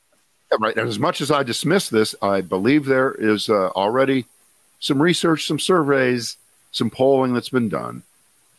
[0.59, 0.75] Right.
[0.75, 4.25] And as much as I dismiss this, I believe there is uh, already
[4.80, 6.38] some research, some surveys,
[6.71, 8.01] some polling that's been done,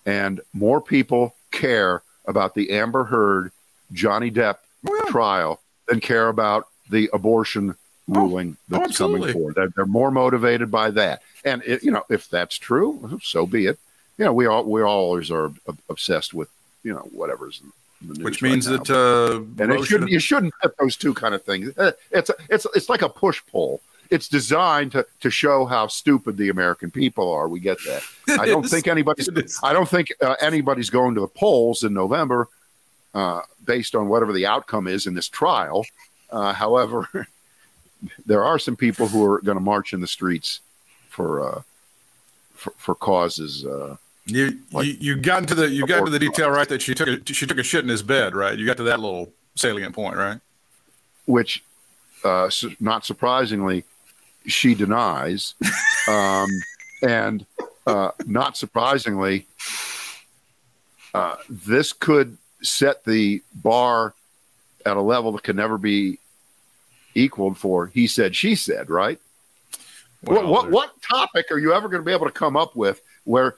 [0.06, 3.50] and more people care about the Amber Heard
[3.92, 4.58] Johnny Depp
[4.88, 5.10] Oh, yeah.
[5.10, 7.74] trial than care about the abortion
[8.11, 9.54] ruling oh, that's coming forward.
[9.54, 11.22] They're, they're more motivated by that.
[11.44, 13.78] And it, you know, if that's true, so be it.
[14.18, 15.52] You know, we all we always are
[15.88, 16.48] obsessed with
[16.82, 17.72] you know whatever's in
[18.08, 18.78] the news which right means now.
[18.78, 21.76] that uh, And it shouldn't you shouldn't put those two kind of things.
[21.78, 23.80] Uh, It's it's it's like a push pull.
[24.11, 27.48] It's designed to to show how stupid the American people are.
[27.48, 28.02] We get that.
[28.40, 28.70] I don't is.
[28.70, 29.28] think anybody's.
[29.62, 32.48] I don't think uh, anybody's going to the polls in November,
[33.14, 35.86] uh, based on whatever the outcome is in this trial.
[36.30, 37.08] Uh, however,
[38.26, 40.61] there are some people who are going to march in the streets
[41.09, 41.62] for uh,
[42.55, 43.64] for, for causes.
[43.64, 43.96] Uh,
[44.26, 46.94] You, Like- you you got into the you got into the detail right that she
[46.94, 49.32] took a she took a shit in his bed right you got to that little
[49.55, 50.40] salient point right
[51.26, 51.62] which,
[52.24, 53.84] uh, su- not surprisingly,
[54.46, 55.55] she denies.
[56.09, 56.48] um,
[57.03, 57.46] and
[57.86, 59.46] uh, not surprisingly,
[61.14, 64.14] uh, this could set the bar
[64.84, 66.18] at a level that can never be
[67.14, 69.18] equaled for he said, she said, right?
[70.22, 72.56] what, Well, what, there's- what topic are you ever going to be able to come
[72.56, 73.56] up with where,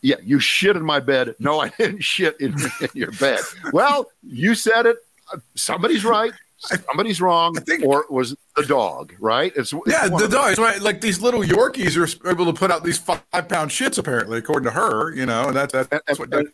[0.00, 1.34] yeah, you shit in my bed?
[1.38, 3.40] No, I didn't shit in, in your bed.
[3.72, 4.96] Well, you said it.
[5.32, 6.32] Uh, Somebody's right.
[6.58, 7.56] Somebody's wrong.
[7.58, 9.52] I think- or it was the dog, right?
[9.56, 10.56] It's, it's yeah the dog.
[10.58, 14.38] right like these little Yorkies are able to put out these five pound shits apparently
[14.38, 16.48] according to her you know and that's that's what and-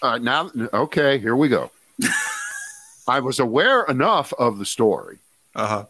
[0.00, 1.72] right, now, okay, here we go.
[3.08, 5.18] I was aware enough of the story
[5.54, 5.84] uh-huh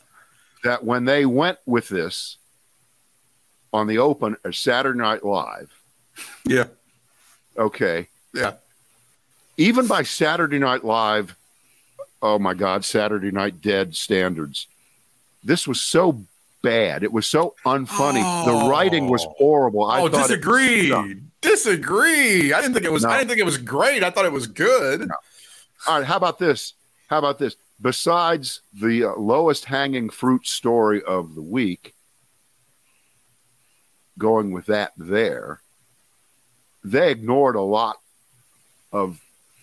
[0.65, 2.37] that when they went with this
[3.73, 5.71] on the open at Saturday Night Live,
[6.45, 6.65] yeah
[7.57, 8.55] okay, yeah
[9.57, 11.37] even by Saturday Night Live,
[12.23, 14.67] oh my God, Saturday Night Dead standards,
[15.45, 16.25] this was so
[16.63, 17.03] bad.
[17.05, 18.45] It was so unfunny.
[18.45, 19.35] the writing was Oh.
[19.39, 19.85] horrible.
[19.85, 20.93] I oh disagree
[21.41, 23.11] disagree I didn't think it was No.
[23.11, 25.09] I didn't think it was great I thought it was good
[25.87, 26.75] all right, how about this?
[27.09, 27.55] How about this?
[27.81, 31.95] Besides the uh, lowest hanging fruit story of the week,
[34.19, 35.61] going with that there,
[36.83, 37.97] they ignored a lot
[38.93, 39.21] of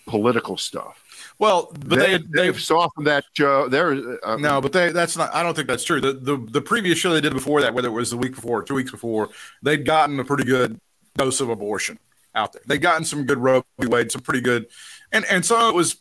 [0.07, 1.01] political stuff.
[1.39, 3.67] Well, but they, they have softened that show.
[3.67, 5.33] There, uh, no, but they that's not.
[5.33, 5.99] I don't think that's true.
[5.99, 8.59] The, the the previous show they did before that, whether it was the week before
[8.59, 9.29] or two weeks before,
[9.61, 10.79] they'd gotten a pretty good
[11.17, 11.99] dose of abortion
[12.33, 12.61] out there.
[12.65, 13.87] They'd gotten some good Roe v.
[13.87, 14.67] Wade, some pretty good,
[15.11, 15.97] and and some of it was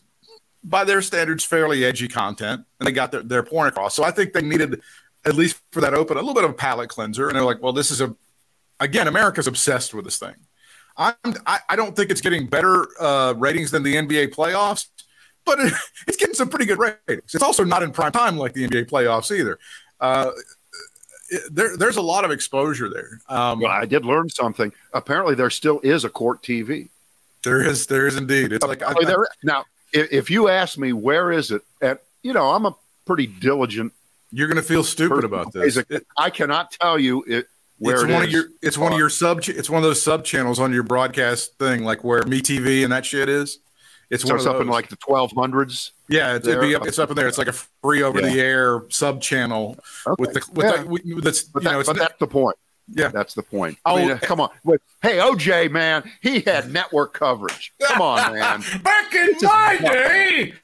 [0.65, 3.95] by their standards fairly edgy content, and they got their their point across.
[3.95, 4.81] So I think they needed
[5.27, 7.63] at least for that open a little bit of a palate cleanser, and they're like,
[7.63, 8.15] well, this is a
[8.81, 10.35] again, America's obsessed with this thing.
[10.97, 11.15] I'm,
[11.47, 14.87] I, I don't think it's getting better uh, ratings than the NBA playoffs,
[15.45, 15.73] but it,
[16.07, 17.35] it's getting some pretty good ratings.
[17.35, 19.59] It's also not in prime time like the NBA playoffs either.
[20.01, 20.31] Uh,
[21.51, 23.21] there, there's a lot of exposure there.
[23.29, 24.73] Um, well, I did learn something.
[24.93, 26.91] Apparently, there still is a court TV.
[27.43, 28.53] There is, there is indeed.
[28.53, 32.33] It's like I, there, now, if, if you ask me where is it, at you
[32.33, 32.75] know, I'm a
[33.07, 33.93] pretty diligent.
[34.33, 35.79] You're going to feel stupid about this.
[36.19, 37.47] I cannot tell you it,
[37.79, 38.29] where it's it one is.
[38.29, 40.73] of your it's one of uh, your sub it's one of those sub channels on
[40.73, 43.61] your broadcast thing, like where MeTV and that shit is.
[44.11, 45.93] It's so it's up in like the twelve hundreds.
[46.09, 47.27] Yeah, it's, up, it's up in there.
[47.27, 50.21] It's like a free over the air sub channel okay.
[50.21, 51.15] with the with yeah.
[51.15, 52.57] the, that's but, you that, know, but that's the point.
[52.89, 53.79] Yeah, that's the point.
[53.87, 54.51] Oh, I mean, come on.
[55.03, 57.73] Hey, OJ, man, he had network coverage.
[57.83, 58.63] Come on, man.
[58.83, 60.55] Back in my day,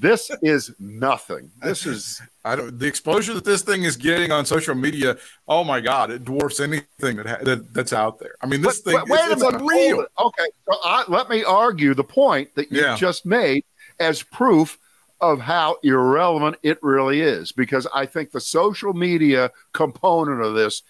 [0.00, 1.50] this is nothing.
[1.62, 5.16] This is I don't the exposure that this thing is getting on social media.
[5.46, 8.34] Oh my god, it dwarfs anything that, ha- that that's out there.
[8.42, 10.06] I mean, this but, thing wait, it's, it's unreal.
[10.18, 12.96] Okay, so I, let me argue the point that you yeah.
[12.96, 13.64] just made
[14.00, 14.78] as proof
[15.20, 20.82] of how irrelevant it really is, because I think the social media component of this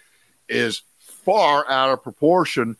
[0.49, 2.77] is far out of proportion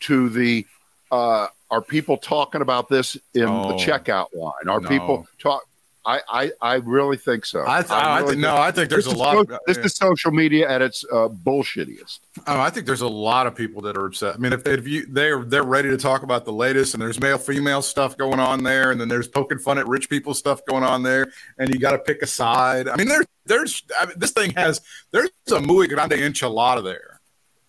[0.00, 0.66] to the
[1.10, 4.68] uh, are people talking about this in oh, the checkout line?
[4.68, 4.88] Are no.
[4.88, 5.62] people talk?
[6.04, 7.62] I, I, I really think so.
[7.66, 9.34] I, th- I, really I think, no, I think there's a lot.
[9.34, 9.84] So, of, this yeah.
[9.84, 12.20] is social media at its uh, bullshittiest.
[12.46, 14.34] Oh, I think there's a lot of people that are upset.
[14.34, 17.02] I mean, if, they, if you they're they're ready to talk about the latest, and
[17.02, 20.32] there's male female stuff going on there, and then there's poking fun at rich people
[20.32, 22.88] stuff going on there, and you got to pick a side.
[22.88, 27.09] I mean, there's there's I mean, this thing has there's a muy grande enchilada there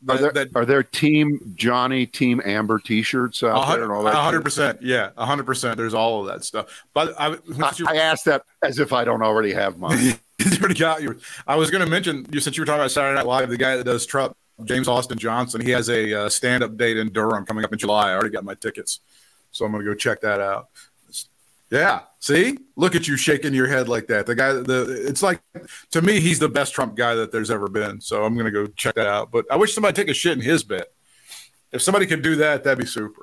[0.09, 4.15] are there, that, are there Team Johnny, Team Amber T-shirts out there and all that?
[4.15, 5.77] hundred percent, yeah, hundred percent.
[5.77, 6.83] There's all of that stuff.
[6.93, 9.99] But I, I, I asked that as if I don't already have mine.
[10.39, 11.21] you already got yours.
[11.45, 13.49] I was going to mention you since you were talking about Saturday Night Live.
[13.49, 17.11] The guy that does Trump, James Austin Johnson, he has a uh, stand-up date in
[17.11, 18.09] Durham coming up in July.
[18.09, 19.01] I already got my tickets,
[19.51, 20.69] so I'm going to go check that out.
[21.71, 22.01] Yeah.
[22.19, 24.25] See, look at you shaking your head like that.
[24.25, 25.41] The guy, the it's like
[25.91, 28.01] to me, he's the best Trump guy that there's ever been.
[28.01, 29.31] So I'm gonna go check that out.
[29.31, 30.85] But I wish somebody take a shit in his bed.
[31.71, 33.15] If somebody could do that, that'd be super.